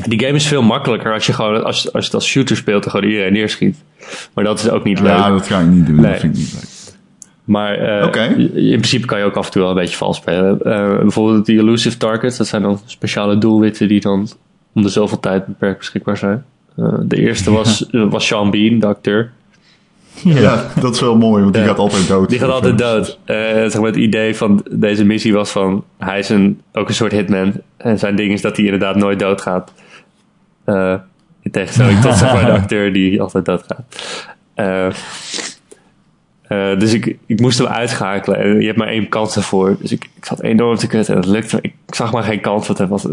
[0.08, 2.92] Die game is veel makkelijker als je gewoon als, als het als shooter speelt en
[2.92, 3.84] gewoon iedereen neerschiet.
[4.34, 5.18] Maar dat is ook niet leuk.
[5.18, 6.02] Ja, dat ga ik niet doen.
[6.02, 6.74] Dat vind ik niet leuk.
[7.44, 7.80] Maar
[8.16, 10.60] uh, in principe kan je ook af en toe wel een beetje vals spelen.
[10.64, 14.28] Uh, bijvoorbeeld die elusive targets, dat zijn dan speciale doelwitten die dan
[14.74, 16.46] om de zoveel tijd beperkt beschikbaar zijn.
[16.78, 19.32] Uh, de eerste was, was Sean Bean, de acteur.
[20.24, 20.39] Ja.
[20.39, 22.30] ja, dat is wel mooi, want die gaat altijd dood.
[22.30, 23.20] Die gaat altijd dood.
[23.26, 25.84] Uh, zeg maar het idee van deze missie was van...
[25.97, 27.53] Hij is een, ook een soort hitman.
[27.78, 29.74] En zijn ding is dat hij inderdaad nooit doodgaat.
[30.66, 30.95] Uh,
[31.41, 33.84] in tegenstelling tot zeg maar, de acteur die altijd doodgaat.
[34.55, 34.88] Uh,
[36.49, 38.39] uh, dus ik, ik moest hem uitschakelen.
[38.39, 39.78] En je hebt maar één kans ervoor.
[39.80, 41.57] Dus ik, ik zat enorm te kutten en het lukte.
[41.61, 42.68] Ik, ik zag maar geen kans.
[42.68, 43.03] Want hij was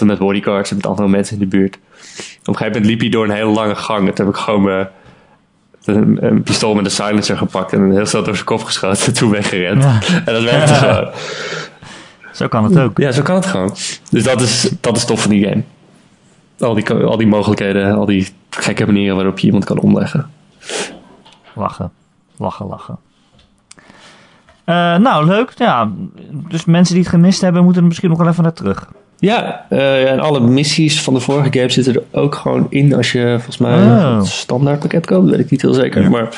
[0.00, 1.74] met bodyguards en met andere mensen in de buurt.
[1.76, 4.08] Op een gegeven moment liep hij door een hele lange gang.
[4.08, 4.88] En toen heb ik gewoon mijn
[5.84, 9.14] een, een, pistool met een silencer gepakt en heel snel door zijn kop geschoten en
[9.18, 9.82] toen weggerend.
[9.82, 9.98] Ja.
[10.24, 10.78] En dat werkte ja.
[10.78, 11.10] gewoon.
[12.32, 12.98] Zo kan het ook.
[12.98, 13.76] Ja, zo kan het gewoon.
[14.10, 15.62] Dus dat is, dat is tof van die game.
[16.58, 20.30] Al die, al die mogelijkheden, al die gekke manieren waarop je iemand kan omleggen.
[21.54, 21.92] Lachen,
[22.36, 22.98] lachen, lachen.
[24.66, 25.52] Uh, nou, leuk.
[25.56, 25.90] Ja,
[26.30, 28.88] dus mensen die het gemist hebben, moeten er misschien nog wel even naar terug.
[29.24, 33.12] Ja, uh, en alle missies van de vorige game zitten er ook gewoon in als
[33.12, 34.16] je volgens mij oh.
[34.16, 35.30] het standaard pakket koopt.
[35.30, 36.10] weet ik niet heel zeker.
[36.10, 36.28] Maar,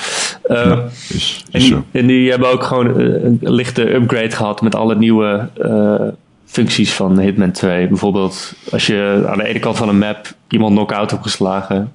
[0.46, 4.74] uh, ja, is, is en, en, die hebben ook gewoon een lichte upgrade gehad met
[4.74, 6.08] alle nieuwe uh,
[6.44, 7.88] functies van Hitman 2.
[7.88, 11.92] Bijvoorbeeld als je aan de ene kant van een map iemand knock-out hebt geslagen.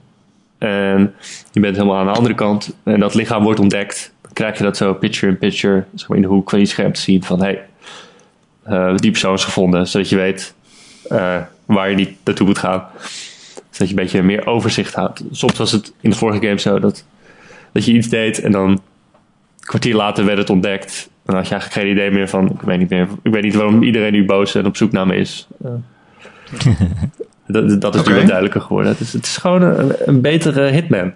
[0.57, 1.13] En
[1.51, 4.13] je bent helemaal aan de andere kant en dat lichaam wordt ontdekt.
[4.21, 7.01] Dan krijg je dat zo picture-in-picture zeg maar in de hoek van je scherm te
[7.01, 7.65] zien van hey,
[8.95, 9.87] die persoon is gevonden.
[9.87, 10.53] Zodat je weet
[11.11, 12.85] uh, waar je niet naartoe moet gaan.
[13.69, 15.23] Zodat je een beetje meer overzicht houdt.
[15.31, 17.05] Soms was het in de vorige game zo dat,
[17.71, 18.79] dat je iets deed en dan een
[19.59, 21.09] kwartier later werd het ontdekt.
[21.09, 23.43] En dan had je eigenlijk geen idee meer van, ik weet niet meer, ik weet
[23.43, 25.47] niet waarom iedereen nu boos en op zoek naar me is.
[25.65, 25.71] Uh,
[27.47, 28.25] dat, dat is okay.
[28.25, 28.91] duidelijker geworden.
[28.91, 31.13] Het is, het is gewoon een, een, betere hitman.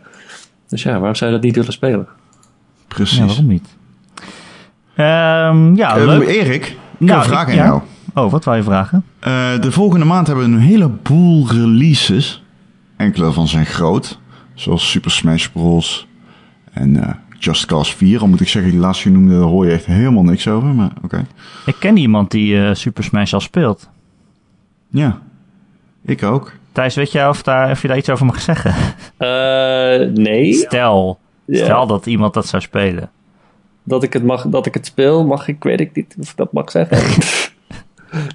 [0.68, 2.08] Dus ja, waarom zou je dat niet willen spelen?
[2.88, 3.18] Precies.
[3.18, 3.68] Ja, waarom niet?
[4.98, 6.28] Um, ja, uh, leuk.
[6.28, 7.82] Erik, ik nou, een vraag aan jou.
[8.16, 9.06] Oh, wat wou je vragen?
[9.28, 12.44] Uh, de volgende maand hebben we een heleboel releases.
[12.98, 14.20] Enkele van zijn groot.
[14.54, 16.08] Zoals Super Smash Bros.
[16.72, 17.10] En uh,
[17.40, 18.22] Just Cause 4.
[18.22, 20.68] Al moet ik zeggen, die laatste je noemde, daar hoor je echt helemaal niks over.
[20.68, 21.06] Maar oké.
[21.06, 21.26] Okay.
[21.66, 23.90] Ik ken iemand die uh, Super Smash al speelt.
[24.90, 25.20] Ja,
[26.06, 26.54] ik ook.
[26.72, 28.76] Thijs, weet jij of, daar, of je daar iets over mag zeggen?
[30.24, 30.54] nee.
[30.54, 31.66] Stel, yeah.
[31.66, 33.10] stel dat iemand dat zou spelen.
[33.84, 36.38] Dat ik het, mag, dat ik het speel, mag ik, weet ik niet of ik
[36.38, 36.98] dat mag zeggen.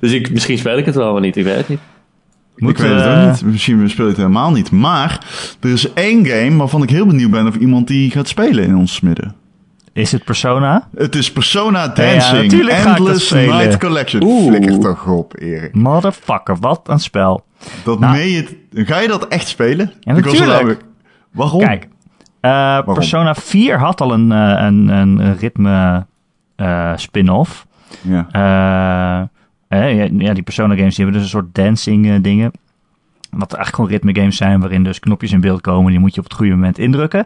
[0.00, 1.36] Dus ik, misschien speel ik het wel, maar niet.
[1.36, 1.80] Ik weet het niet.
[2.56, 3.44] Moet, ik weet het ook niet.
[3.44, 4.70] Misschien speel ik het helemaal niet.
[4.70, 5.26] Maar
[5.60, 8.76] er is één game waarvan ik heel benieuwd ben of iemand die gaat spelen in
[8.76, 9.34] ons midden.
[9.92, 10.88] Is het Persona?
[10.96, 12.52] Het is Persona Dancing.
[12.52, 14.22] Ja, Endless Night Collection.
[14.22, 14.46] Oeh.
[14.46, 15.74] Flikker toch op, Erik.
[15.74, 17.44] Motherfucker, wat een spel.
[17.84, 18.58] Dat nou, meen je...
[18.72, 19.92] Ga je dat echt spelen?
[20.00, 20.84] Ja, natuurlijk.
[21.30, 21.60] Waarom?
[21.60, 21.90] Kijk, uh,
[22.40, 22.94] Waarom?
[22.94, 26.06] Persona 4 had al een, een, een ritme
[26.56, 27.66] uh, spin-off.
[28.00, 28.26] Ja.
[29.22, 29.26] Uh,
[29.78, 32.50] ja, die Persona games die hebben dus een soort dancing uh, dingen.
[33.30, 35.90] Wat eigenlijk gewoon ritme games zijn waarin dus knopjes in beeld komen.
[35.90, 37.24] Die moet je op het goede moment indrukken.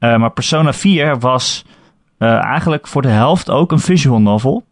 [0.00, 1.64] Uh, maar Persona 4 was
[2.22, 4.64] eh, eigenlijk voor de helft ook een visual novel.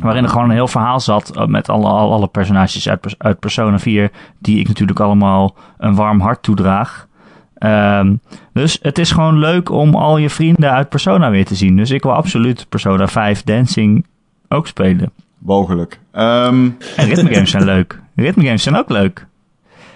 [0.00, 3.38] Waarin er gewoon een heel verhaal zat eh, met alle, alle, alle personages uit, uit
[3.38, 4.10] Persona 4.
[4.38, 7.06] Die ik natuurlijk allemaal een warm hart toedraag.
[7.54, 8.14] Ehm,
[8.52, 11.76] dus het is gewoon leuk om al je vrienden uit Persona weer te zien.
[11.76, 14.06] Dus ik wil absoluut Persona 5 Dancing
[14.48, 15.12] ook spelen.
[15.38, 16.00] Mogelijk.
[16.12, 18.00] Ehm En ritme games zijn leuk.
[18.14, 19.26] Ritme games zijn ook leuk.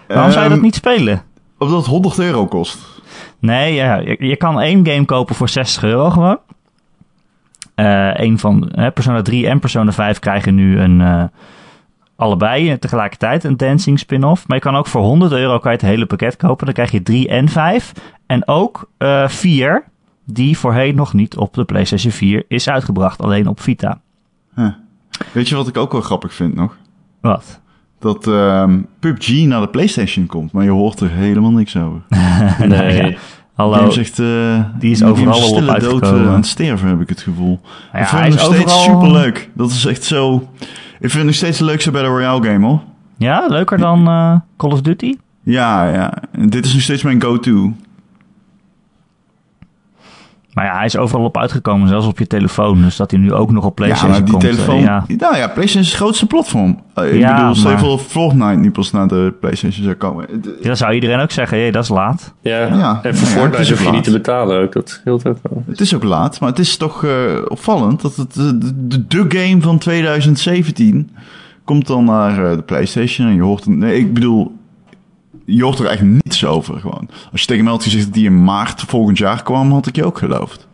[0.09, 1.23] Waarom zou je dat ehm, niet spelen?
[1.59, 2.79] Omdat het 100 euro kost.
[3.39, 6.39] Nee, ja, je, je kan één game kopen voor 60 euro gewoon.
[7.75, 11.25] Eh een van hè, Persona 3 en Persona 5 krijgen nu een, eh,
[12.17, 14.49] allebei tegelijkertijd een dancing spin-off.
[14.49, 16.65] Maar je kan ook voor 100 euro kan je het hele pakket kopen.
[16.65, 17.93] Dan krijg je 3 en 5.
[18.27, 19.85] En ook eh 4,
[20.25, 23.23] die voorheen nog niet op de PlayStation 4 is uitgebracht.
[23.23, 24.01] Alleen op Vita.
[25.33, 26.77] Weet je wat ik ook wel grappig vind nog?
[27.21, 27.61] Wat?
[27.99, 32.01] Dat ehm, PUBG naar de PlayStation komt, maar je hoort er helemaal niks over.
[32.69, 33.11] Nee.
[33.11, 33.17] Ja.
[33.55, 33.79] Hallo.
[33.79, 36.23] Die is echt, eh, Die is overal al op stille dood uitgekomen.
[36.25, 37.61] eh, aan het sterven, heb ik het gevoel.
[37.93, 39.51] Ja, ik vind hij nog steeds overal- superleuk.
[39.55, 40.49] Dat is echt zo...
[41.01, 42.81] Ik vind het nog steeds de leukste Battle Royale game, hoor.
[43.17, 45.17] Ja, leuker dan eh, Call of Duty?
[45.43, 46.15] Ja, ja.
[46.33, 47.73] En dit is nog steeds mijn go-to.
[50.53, 52.83] Maar ja, hij is overal op uitgekomen, zelfs op je telefoon.
[52.83, 54.45] Dus dat hij nu ook nog op Ja, PlayStation maar die komt.
[54.45, 54.81] eh, telefoon...
[54.81, 55.05] ja.
[55.09, 56.81] Nou ja, PlayStation is het grootste platform.
[56.95, 59.97] Eh, ik Ja, bedoel, stel maar- voor dat Fortnite nu pas naar de PlayStation zou
[59.97, 60.27] komen.
[60.43, 62.35] Ja, dan zou iedereen ook zeggen, hé, dat is laat.
[62.41, 64.73] Ja, Ja, en ja, voor het Fortnite hoef je niet te betalen ook.
[64.73, 65.63] Dat hield ook wel.
[65.67, 67.11] Het is ook laat, maar het is toch eh,
[67.49, 71.11] opvallend dat het de, de, de game van 2017
[71.65, 74.53] komt dan naar de PlayStation en je hoort een, nee, ik bedoel,
[75.57, 77.09] je hoort er echt niets over gewoon.
[77.33, 79.97] Als je tegen mij had gezegd dat die in maart volgend jaar kwam, had ik
[79.97, 80.69] je ook geloofd.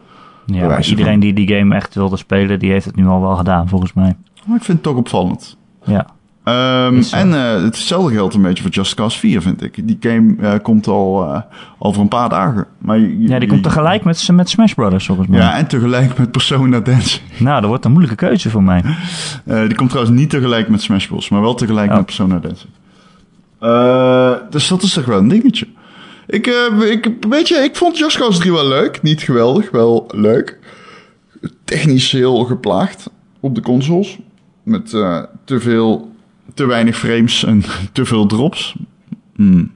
[0.46, 3.36] Ja, maar iedereen die die game echt wilde spelen, die heeft het nu al wel
[3.36, 4.16] gedaan, volgens mij.
[4.46, 5.56] Maar ik vind het toch opvallend.
[5.84, 6.06] Ja,
[6.44, 7.16] Ehm, zo.
[7.16, 9.86] en eh, hetzelfde geldt een beetje voor Just Cause 4, vind ik.
[9.88, 11.40] Die game eh, komt al eh,
[11.78, 12.66] over een paar dagen.
[12.78, 15.38] Maar je- ja die komt tegelijk met, met Smash Brothers, volgens mij.
[15.38, 17.20] Ja, en tegelijk met Persona Dance.
[17.38, 18.82] Nou, dat wordt een moeilijke keuze voor mij.
[19.44, 21.96] Eh, die komt trouwens niet tegelijk met Smash Bros, maar wel tegelijk Oh.
[21.96, 22.70] met Persona Dancing.
[23.58, 25.66] Eh, dus dat is toch wel een dingetje.
[26.26, 29.02] Ik, eh, ik, weet je, ik vond Just Cause 3 wel leuk.
[29.02, 30.58] Niet geweldig, wel leuk.
[31.64, 34.18] Technisch heel geplaagd op de consoles.
[34.62, 36.10] Met eh, te veel,
[36.54, 38.76] te weinig frames en te veel drops.
[39.34, 39.72] Hmm.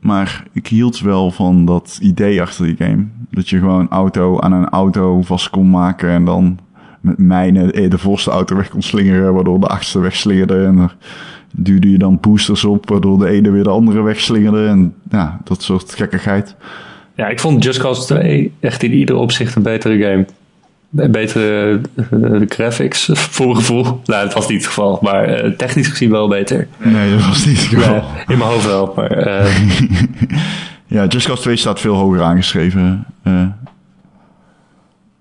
[0.00, 3.06] Maar ik hield wel van dat idee achter die game.
[3.30, 6.58] Dat je gewoon auto aan een auto vast kon maken en dan
[7.00, 10.64] met mijnen eh, de voorste auto weg kon slingeren, waardoor de achtste wegslingerde.
[10.64, 10.96] En er
[11.50, 14.66] duwde je dan boosters op, waardoor de ene weer de andere wegslingerde.
[14.66, 16.54] En ja, dat soort gekkigheid.
[17.14, 20.26] Ja, ik vond Just Cause 2 echt in ieder opzicht een betere game.
[20.90, 21.80] Betere
[22.10, 23.82] eh, graphics, voor mijn gevoel.
[23.82, 26.68] Nou, dat was niet het geval, maar eh, technisch gezien wel beter.
[26.78, 28.02] Nee, dat was niet het geval.
[28.26, 29.56] In mijn hoofd wel, maar eh,
[30.86, 33.04] Ja, Just Cause 2 staat veel hoger aangeschreven.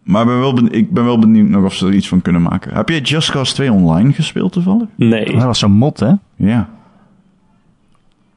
[0.07, 2.21] Maar ik ben, wel ben, ik ben wel benieuwd nog of ze er iets van
[2.21, 2.73] kunnen maken.
[2.73, 4.87] Heb jij Just Cause 2 online gespeeld toevallig?
[4.95, 5.25] nee.
[5.33, 6.11] Dat was zo'n mot, hè?
[6.35, 6.69] Ja.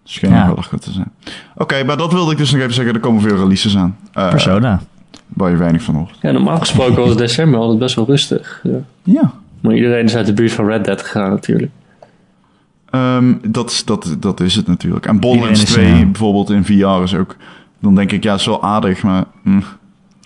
[0.05, 0.47] Schijnt Ja.
[0.47, 1.13] wel goed te zijn.
[1.57, 2.95] Oké, maar dat wilde ik dus nog even zeggen.
[2.95, 3.97] Er komen veel releases aan.
[4.13, 4.81] eh, Persona.
[5.27, 6.19] Waar je weinig van hoort.
[6.23, 8.61] Ja, normaal gesproken was december altijd best wel rustig.
[8.63, 8.79] Ja.
[9.03, 9.33] Ja.
[9.61, 11.71] Maar iedereen is uit de buurt van Red Dead gegaan natuurlijk.
[12.91, 15.07] Ehm, dat, is- dat, dat is het natuurlijk.
[15.07, 16.05] En Borderlands Iedereen 2 is, ja.
[16.07, 17.37] bijvoorbeeld in VR is ook...
[17.81, 19.25] Dan denk ik, ja, het is wel aardig, maar...
[19.43, 19.63] mm.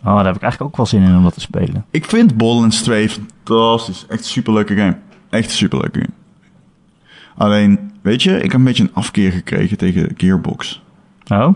[0.04, 1.84] Oh, daar heb ik eigenlijk ook wel zin in om dat te spelen.
[1.90, 4.06] Ik vind Borderlands 2 fantastisch.
[4.08, 4.96] Echt een superleuke game.
[5.30, 6.12] Echt een superleuke game.
[7.36, 10.82] Alleen, weet je, ik heb een beetje een afkeer gekregen tegen Gearbox.
[11.28, 11.54] Oh?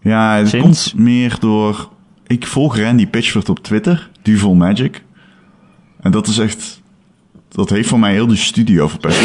[0.00, 0.90] Ja, het Sinds?
[0.90, 1.88] komt meer door...
[2.26, 5.02] Ik volg Randy Pitchford op Twitter, Duvel Magic.
[6.00, 6.80] En dat is echt...
[7.48, 9.20] Dat heeft voor mij heel de studio verpest.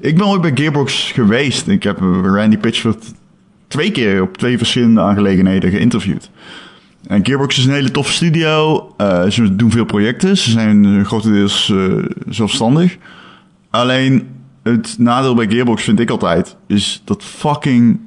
[0.00, 1.68] Ik ben ooit bij Gearbox geweest.
[1.68, 3.12] Ik heb Randy Pitchford
[3.68, 6.30] twee keer op twee verschillende aangelegenheden geïnterviewd.
[7.06, 8.86] En Gearbox is een hele toffe studio.
[8.96, 10.36] Eh, ze doen veel projecten.
[10.36, 11.92] Ze zijn eh, grotendeels eh,
[12.28, 12.96] zelfstandig.
[13.70, 14.28] Alleen
[14.62, 16.56] het nadeel bij Gearbox vind ik altijd...
[16.66, 18.00] is dat fucking...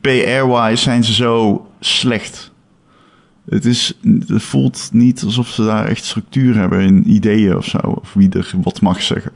[0.00, 2.52] PR-wise zijn ze zo slecht.
[3.48, 7.78] Het, is, het voelt niet alsof ze daar echt structuur hebben in ideeën of zo.
[7.78, 9.32] Of wie er wat mag zeggen.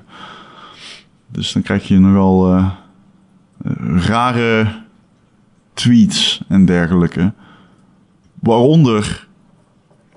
[1.29, 2.71] Dus dan krijg je nogal eh,
[4.07, 4.83] rare
[5.75, 7.33] tweets en dergelijke.
[8.47, 9.27] Waaronder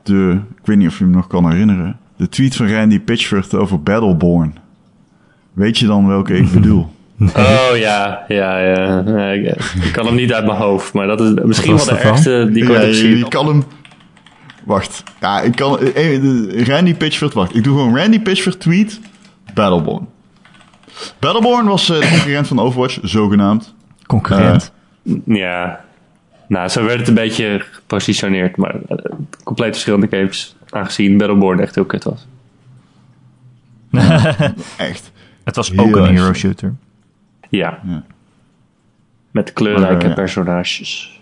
[0.04, 3.54] de, ik weet niet of je hem nog kan herinneren, de tweet van Randy Pitchford
[3.56, 4.56] over Battleborn.
[5.54, 6.88] Weet je dan welke ik bedoel?
[7.36, 9.32] Oh ja, ja, ja.
[9.32, 9.46] Ik,
[9.84, 12.64] ik kan hem niet uit mijn hoofd, maar dat is misschien wel de ergste die
[12.64, 13.64] ik Ja, je kan hem.
[14.66, 15.04] Wacht.
[15.20, 15.80] Ja, ik kan.
[15.80, 17.56] eh, eh, Randy Pitchford, wacht.
[17.56, 19.00] Ik doe gewoon Randy Pitchford tweet.
[19.54, 20.08] Battleborn.
[21.20, 23.76] Battleborn was eh, de concurrent van Overwatch, zogenaamd.
[24.08, 24.72] Concurrent.
[25.26, 25.80] Ja,
[26.50, 28.58] nou, zo werd het een beetje gepositioneerd.
[28.58, 29.12] Maar eh,
[29.44, 30.56] compleet verschillende games.
[30.70, 32.28] Aangezien Battleborn echt heel kut was.
[34.78, 35.12] Echt.
[35.44, 36.74] Het was Heel ook een hero shooter.
[37.50, 37.80] Ja.
[37.86, 38.04] Ja.
[39.32, 40.14] Met kleurrijke Maar, ja.
[40.14, 41.19] personages.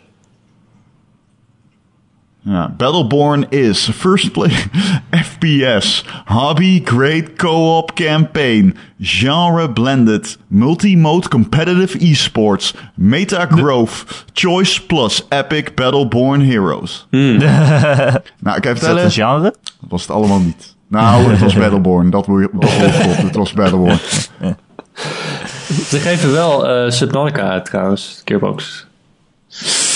[2.48, 4.50] Ja, Battleborn is first play
[5.26, 15.76] FPS, hobby great co-op campaign, genre blended, multi-mode competitive esports, meta growth, choice plus epic
[15.76, 17.08] Battleborn heroes.
[17.12, 17.38] nou,
[18.56, 19.54] ik ga Is dat een genre?
[19.80, 20.76] dat was het allemaal niet.
[20.88, 22.68] Nou, het was Battleborn, dat moet je
[23.26, 24.00] het was Battleborn.
[25.88, 28.88] Ze geven wel eh Subnautica uit trouwens, Gearbox.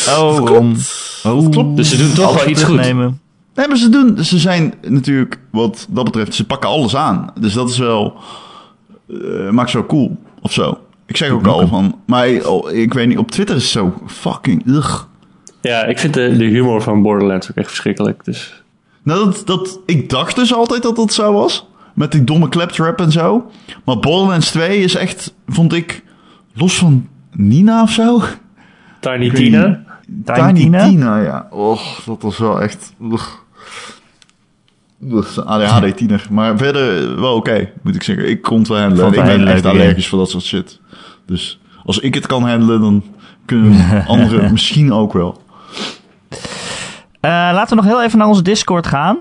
[0.10, 0.76] Oh.
[1.24, 1.76] Oh, klopt.
[1.78, 2.74] Dus ze doen toch alles wel iets goed.
[2.74, 3.20] terugnemen.
[3.56, 7.32] Nee, maar ze doen, ze zijn natuurlijk, wat dat betreft, ze pakken alles aan.
[7.40, 8.14] Dus dat is wel,
[9.10, 10.78] eh maakt zo cool, of zo.
[11.06, 13.94] Ik zeg ook al van, maar oh, ik weet niet, op Twitter is het zo
[14.08, 15.04] fucking ugh.
[15.62, 18.26] Ja, ik vind de, de humor van Borderlands ook echt verschrikkelijk.
[18.26, 18.64] Dus
[19.04, 21.68] Nou, dat, dat, ik dacht dus altijd dat dat zo was.
[21.94, 23.52] Met die domme claptrap en zo.
[23.86, 26.04] Maar Borderlands 2 is echt, vond ik,
[26.54, 28.22] los van Nina of zo.
[29.00, 29.84] Tiny Tina.
[30.12, 30.26] Niet.
[30.26, 31.18] Tiny Tina?
[31.18, 31.48] ja.
[31.50, 32.94] Och, dat was wel echt...
[33.02, 33.28] Ugh.
[35.04, 36.28] Dat is een ADHD tiener.
[36.30, 38.30] Maar verder wel oké, moet ik zeggen.
[38.30, 39.14] Ik kon het wel handelen.
[39.14, 40.80] Ik ben echt allergisch voor dat soort shit.
[41.26, 43.04] Dus als ik het kan handelen, dan
[43.46, 45.42] kunnen anderen misschien ook wel.
[47.20, 49.20] Eh, laten we nog heel even naar onze Discord gaan.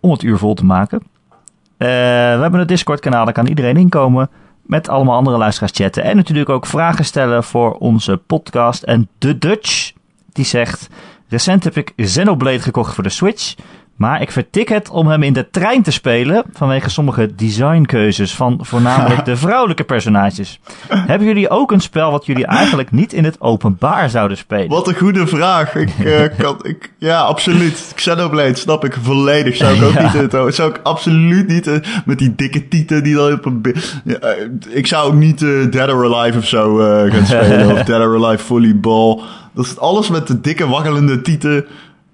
[0.00, 1.02] Om het uur vol te maken.
[1.76, 4.30] Eh, we hebben een Discord-kanaal, daar kan iedereen inkomen.
[4.70, 6.02] Met allemaal andere luisteraars chatten.
[6.02, 8.82] En natuurlijk ook vragen stellen voor onze podcast.
[8.82, 9.92] En de Dutch,
[10.32, 10.88] die zegt...
[11.28, 13.54] Recent heb ik Xenoblade gekocht voor de Switch.
[14.00, 16.44] Maar ik vertik het om hem in de trein te spelen.
[16.52, 20.60] Vanwege sommige designkeuzes van voornamelijk de vrouwelijke personages.
[20.88, 24.68] Hebben jullie ook een spel wat jullie eigenlijk niet in het openbaar zouden spelen?
[24.68, 25.74] Wat een goede vraag.
[25.74, 27.92] Ik, eh, kan, ik, ja, absoluut.
[27.94, 29.56] Xenoblade snap ik volledig.
[29.56, 30.02] Zou ik ook Ja.
[30.02, 33.44] niet in het Zou ik absoluut niet eh, met die dikke tieten die dan op
[33.44, 33.62] een...
[34.20, 34.30] eh,
[34.68, 35.38] ik zou ook niet
[35.72, 36.76] Dead or Alive of zo
[37.10, 37.70] gaan spelen.
[37.74, 39.20] of Dead or Alive Volleyball.
[39.54, 41.64] Dat is alles met de dikke waggelende tieten.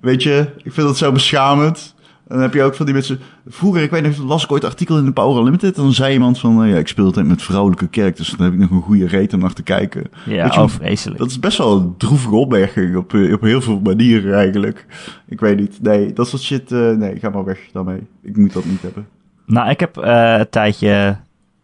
[0.07, 1.94] Weet je, ik vind dat zo beschamend.
[2.28, 3.20] En dan heb je ook van die mensen...
[3.46, 5.76] Vroeger, ik weet nog, las ik ooit een artikel in de Power Unlimited.
[5.76, 8.16] En dan zei iemand van, eh, ja, ik speel altijd met vrouwelijke kerk.
[8.16, 10.04] Dus dan heb ik nog een goede reet om naar te kijken.
[10.24, 11.18] Ja, je, oh, vreselijk.
[11.18, 14.86] dat is best wel een droevige opmerking op, eh, op heel veel manieren eigenlijk.
[15.28, 15.82] Ik weet niet.
[15.82, 16.72] Nee, dat soort shit.
[16.72, 18.00] eh, nee, ga maar weg daarmee.
[18.22, 19.07] Ik moet dat niet hebben.
[19.46, 21.16] Nou, ik heb eh, een tijdje...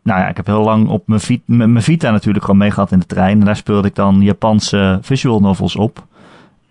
[0.02, 1.02] Nou ja, ik heb heel lang op
[1.46, 3.38] mijn Vita natuurlijk gewoon meegehad in de trein.
[3.38, 6.06] En daar speelde ik dan Japanse visual novels op.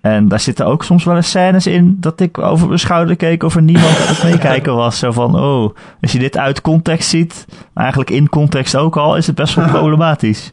[0.01, 3.43] En daar zitten ook soms wel eens scènes in dat ik over mijn schouder keek
[3.43, 4.99] of er niemand aan het meekijken was.
[4.99, 9.27] Zo van, oh, als je dit uit context ziet, eigenlijk in context ook al, is
[9.27, 10.51] het best wel problematisch.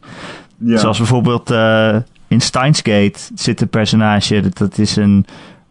[0.57, 0.77] Ja.
[0.77, 1.95] Zoals bijvoorbeeld eh,
[2.27, 5.25] in Steins Gate zit een personage, dat, dat is een,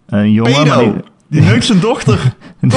[0.07, 0.66] een jongen...
[0.66, 0.95] maar die-!
[1.31, 2.35] Die neukt zijn dochter.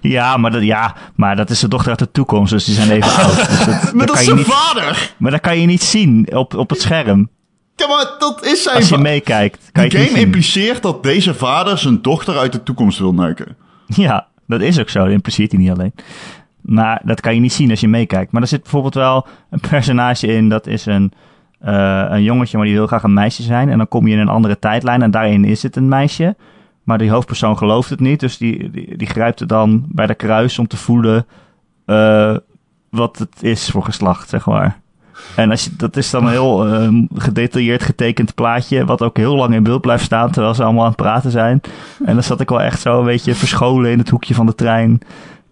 [0.00, 2.90] ja, maar dat, ja, maar dat is de dochter uit de toekomst, dus die zijn
[2.90, 3.36] even oud.
[3.36, 5.14] Dus dat, Maar dat is zijn niet, vader!
[5.16, 7.28] maar dat kan je niet zien op, op het scherm.
[7.76, 11.34] Ja, maar dat is zijn Als je meekijkt, kan je het game impliceert dat deze
[11.34, 13.56] vader zijn dochter uit de toekomst wil neuken.
[13.86, 15.04] Ja, dat is ook zo.
[15.04, 15.92] Dat impliceert hij niet alleen.
[16.60, 18.32] Maar dat kan je niet zien als je meekijkt.
[18.32, 20.48] Maar er zit bijvoorbeeld wel een personage in.
[20.48, 21.12] Dat is een,
[21.58, 23.68] eh, een jongetje, maar die wil graag een meisje zijn.
[23.68, 26.36] En dan kom je in een andere tijdlijn en daarin is het een meisje.
[26.82, 28.20] Maar die hoofdpersoon gelooft het niet.
[28.20, 31.26] Dus die, die, die grijpt er dan bij de kruis om te voelen
[31.86, 32.36] eh,
[32.90, 34.80] wat het is voor geslacht, zeg maar.
[35.36, 39.36] En als je, dat is dan een heel eh, gedetailleerd getekend plaatje, wat ook heel
[39.36, 41.60] lang in beeld blijft staan terwijl ze allemaal aan het praten zijn.
[42.04, 44.54] En dan zat ik wel echt zo een beetje verscholen in het hoekje van de
[44.54, 45.00] trein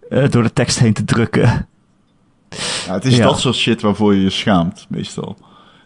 [0.09, 1.67] eh, door de tekst heen te drukken.
[2.87, 3.23] Ja, het is Ja.
[3.23, 5.35] dat soort shit waarvoor je je schaamt, meestal.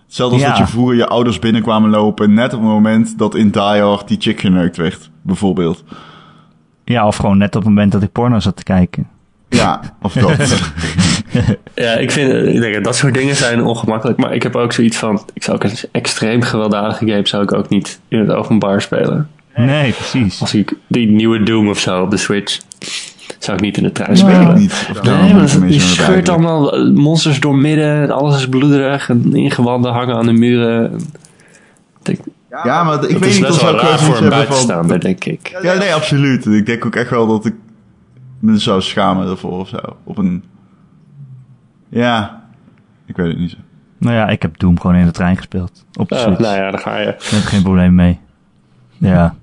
[0.06, 0.50] Hetzelfde als Ja.
[0.50, 2.34] dat je vroeger je ouders binnenkwamen lopen...
[2.34, 5.84] net op het moment dat in Die Hard die chick geneukt werd, bijvoorbeeld.
[6.84, 9.08] Ja, of gewoon net op het moment dat ik porno zat te kijken.
[9.50, 10.36] Ja, of dat.
[11.76, 14.18] Ja, ik vind ik denk, dat dat soort dingen zijn ongemakkelijk.
[14.20, 17.54] Maar ik heb ook zoiets van, ik zou ook een extreem gewelddadige game zou ik
[17.54, 19.30] ook niet in het openbaar spelen.
[19.56, 20.42] Nee, precies.
[20.42, 22.60] Als ik die nieuwe Doom of zo op de Switch,
[23.40, 24.58] zou ik niet in de trein Nou, spelen.
[24.58, 24.88] niet.
[25.04, 28.12] Nee, maar je scheurt allemaal eh, monsters door midden.
[28.12, 29.10] Alles is bloederig.
[29.10, 31.02] En ingewanden hangen aan de muren.
[32.04, 32.20] Ik
[32.64, 34.30] Ja, maar ik weet is niet of wel ik raar voor een van...
[34.30, 35.58] buitenstaander, denk ik.
[35.62, 36.46] Ja, nee, absoluut.
[36.46, 37.54] Ik denk ook echt wel dat ik
[38.40, 39.78] me zou schamen ervoor of zo.
[40.04, 40.44] Op een...
[41.90, 42.44] Ja,
[43.06, 43.58] ik weet het niet zo.
[43.98, 45.86] Nou ja, ik heb Doom gewoon in de trein gespeeld.
[45.94, 46.40] Op de Ja, Switch.
[46.40, 47.06] nou ja, daar ga je.
[47.06, 48.20] Daar heb ik geen probleem mee.
[48.98, 49.36] Ja,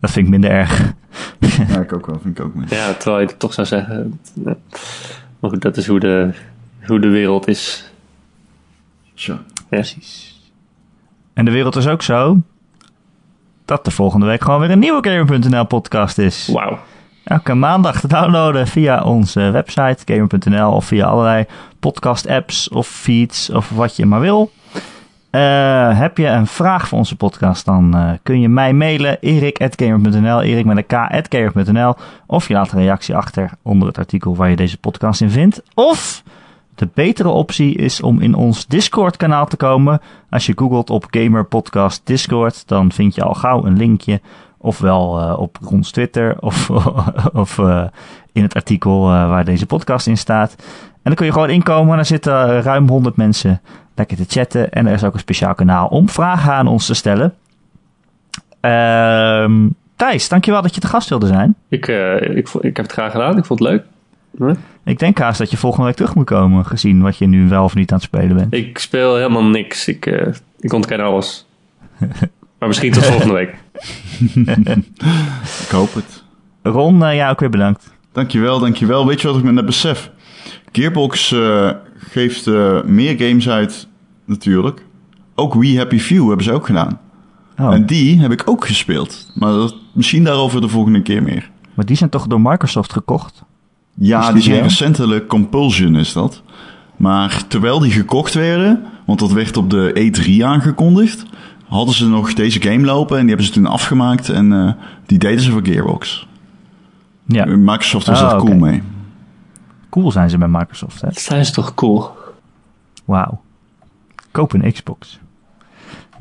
[0.00, 0.92] dat vind ik minder erg.
[1.38, 2.18] Ja, ik ook wel.
[2.22, 2.66] Vind ik ook mee.
[2.68, 4.20] Ja, terwijl je het toch zou zeggen.
[5.40, 6.30] Maar goed, dat is hoe de,
[6.86, 7.92] hoe de wereld is.
[9.14, 9.38] Tja.
[9.70, 9.82] Ja.
[11.32, 12.42] En de wereld is ook zo
[13.64, 16.48] dat er volgende week gewoon weer een nieuwe Gamer.nl podcast is.
[16.52, 16.78] Wauw.
[17.24, 21.44] Elke maandag te downloaden via onze website gamer.nl of via allerlei
[21.80, 24.50] podcast apps of feeds of wat je maar wil.
[25.30, 30.42] Uh, heb je een vraag voor onze podcast, dan uh, kun je mij mailen erik.gamer.nl,
[30.42, 31.72] erik met
[32.26, 35.62] of je laat een reactie achter onder het artikel waar je deze podcast in vindt.
[35.74, 36.22] Of
[36.74, 40.00] de betere optie is om in ons Discord kanaal te komen.
[40.30, 44.20] Als je googelt op Gamer Podcast Discord, dan vind je al gauw een linkje.
[44.62, 46.70] Ofwel uh, op ons Twitter of,
[47.32, 47.84] of uh,
[48.32, 50.54] in het artikel uh, waar deze podcast in staat.
[50.58, 53.60] En dan kun je gewoon inkomen en er zitten ruim 100 mensen
[53.94, 54.72] lekker te chatten.
[54.72, 57.34] En er is ook een speciaal kanaal om vragen aan ons te stellen.
[58.60, 61.54] Ehm Thijs, dankjewel dat je te gast wilde zijn.
[61.68, 61.86] Ik,
[62.36, 63.84] ik, ik heb het graag gedaan, ik vond het leuk.
[64.84, 67.64] Ik denk haast dat je volgende week terug moet komen, gezien wat je nu wel
[67.64, 68.54] of niet aan het spelen bent.
[68.54, 69.88] Ik speel helemaal niks.
[69.88, 71.46] Ik, uh, ik ontken alles.
[72.62, 73.54] maar misschien tot volgende week.
[75.64, 76.24] ik hoop het.
[76.62, 77.92] Ron, uh, ja, ook weer bedankt.
[78.12, 79.06] Dankjewel, dankjewel.
[79.06, 80.10] Weet je wat ik me net besef?
[80.72, 82.46] Gearbox uh, geeft
[82.84, 83.88] meer games uit,
[84.26, 84.84] natuurlijk.
[85.34, 87.00] Ook We Happy Few hebben ze ook gedaan.
[87.58, 87.74] Oh.
[87.74, 89.30] En die heb ik ook gespeeld.
[89.34, 91.50] Maar dat, misschien daarover de volgende keer meer.
[91.74, 93.42] Maar die zijn toch door Microsoft gekocht?
[93.94, 96.42] Ja, die zijn recentelijk Compulsion is dat.
[96.96, 101.24] Maar terwijl die gekocht werden, want dat werd op de E3 aangekondigd,
[101.72, 104.72] hadden ze nog deze game lopen en die hebben ze toen afgemaakt en uh,
[105.06, 106.26] die deden ze voor Gearbox.
[107.26, 107.44] Ja.
[107.44, 108.82] Microsoft was oh, daar cool mee.
[109.90, 111.08] Cool zijn ze bij Microsoft, hè?
[111.10, 112.10] Zijn ze toch cool?
[113.04, 113.40] Wauw.
[114.30, 115.18] Koop een Xbox.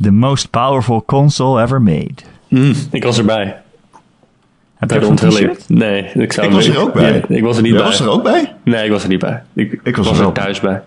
[0.01, 2.15] The most powerful console ever made.
[2.47, 3.61] Mm, ik was erbij.
[4.75, 5.69] Heb je een t-shirt?
[5.69, 7.23] Nee, ik, zou ik was er ook bij.
[7.27, 7.89] Ja, ik was er niet Jij bij.
[7.89, 8.55] was er ook bij?
[8.63, 9.43] Nee, ik was er niet bij.
[9.53, 10.81] Ik, ik was, was er, er thuis bij.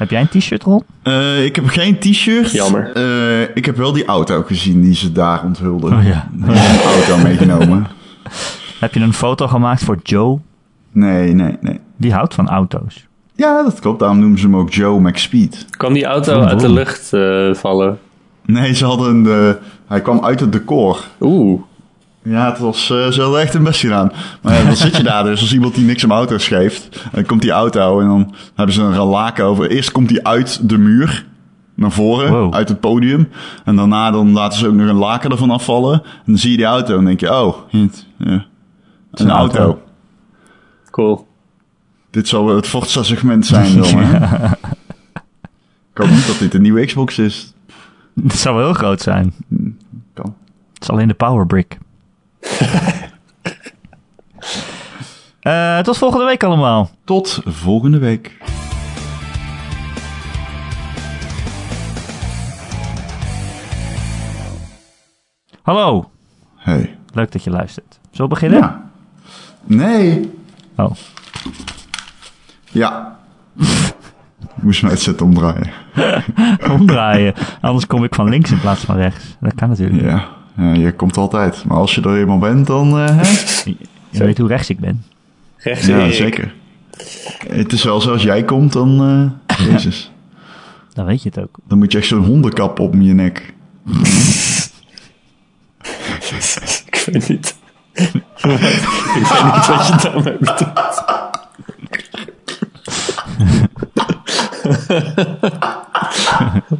[0.00, 0.82] Heb jij een t-shirt, Ron?
[1.04, 2.50] Uh, ik heb geen t-shirt.
[2.50, 2.96] Jammer.
[2.96, 5.92] Uh, ik heb wel die auto gezien die ze daar onthulden.
[5.92, 6.28] Oh ja.
[6.36, 7.86] Ik heb een auto meegenomen.
[8.78, 10.38] Heb je een foto gemaakt voor Joe?
[10.92, 11.80] Nee, nee, nee.
[11.96, 13.06] Die houdt van auto's.
[13.34, 13.98] Ja, dat klopt.
[13.98, 15.66] Daarom noemen ze hem ook Joe McSpeed.
[15.70, 17.98] Kwam die auto uit de lucht uh, vallen?
[18.46, 19.56] Nee, ze hadden een...
[19.86, 21.04] hij kwam uit het decor.
[21.20, 21.60] Oeh.
[22.22, 24.12] Ja, het was, uh, ze hadden echt een best gedaan.
[24.42, 27.08] Maar ja, dan zit je daar dus als iemand die niks om auto's geeft.
[27.12, 29.70] Dan komt die auto en dan hebben ze een laken over.
[29.70, 31.26] Eerst komt die uit de muur
[31.74, 32.54] naar voren, wow.
[32.54, 33.28] uit het podium.
[33.64, 36.02] En daarna dan laten ze ook nog een laken ervan afvallen.
[36.02, 38.26] En dan zie je die auto en denk je, oh, hint, ja.
[38.26, 38.44] een,
[39.10, 39.58] een auto.
[39.58, 39.82] auto.
[40.90, 41.28] Cool.
[42.10, 44.46] Dit zal het Forza-segment zijn dan, hè?
[45.92, 47.54] Ik hoop niet dat dit een nieuwe Xbox is.
[48.22, 49.34] Het zou wel heel groot zijn.
[50.14, 50.34] Kan.
[50.72, 51.78] Het is alleen de power brick.
[55.42, 56.90] Uh, tot volgende week allemaal.
[57.04, 58.38] Tot volgende week.
[65.62, 66.10] Hallo.
[66.56, 66.96] Hey.
[67.12, 68.00] Leuk dat je luistert.
[68.10, 68.58] Zullen we beginnen?
[68.58, 68.90] Ja.
[69.64, 70.30] Nee.
[70.76, 70.90] Oh.
[72.70, 73.18] Ja.
[74.54, 75.70] Moest mij het zetten omdraaien.
[76.78, 77.34] omdraaien.
[77.60, 79.36] Anders kom ik van links in plaats van rechts.
[79.40, 80.02] Dat kan natuurlijk.
[80.02, 80.28] Ja.
[80.60, 81.64] Ja, je komt altijd.
[81.64, 82.98] Maar als je er eenmaal bent, dan...
[82.98, 83.22] Uh, hè?
[83.64, 83.76] Je,
[84.10, 85.04] je weet hoe rechts ik ben.
[85.56, 86.12] Rechts ja, ik.
[86.12, 86.54] zeker.
[87.48, 89.10] Het is wel zo, als jij komt, dan...
[89.48, 90.12] Uh, Jezus.
[90.92, 91.58] Dan weet je het ook.
[91.68, 93.54] Dan moet je echt zo'n hondenkap op je nek.
[96.86, 97.56] ik weet niet.
[97.92, 98.10] ik
[98.42, 98.60] weet
[99.54, 101.04] niet wat je daarmee bedoelt.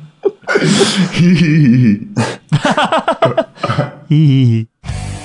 [1.12, 2.10] Hihihi.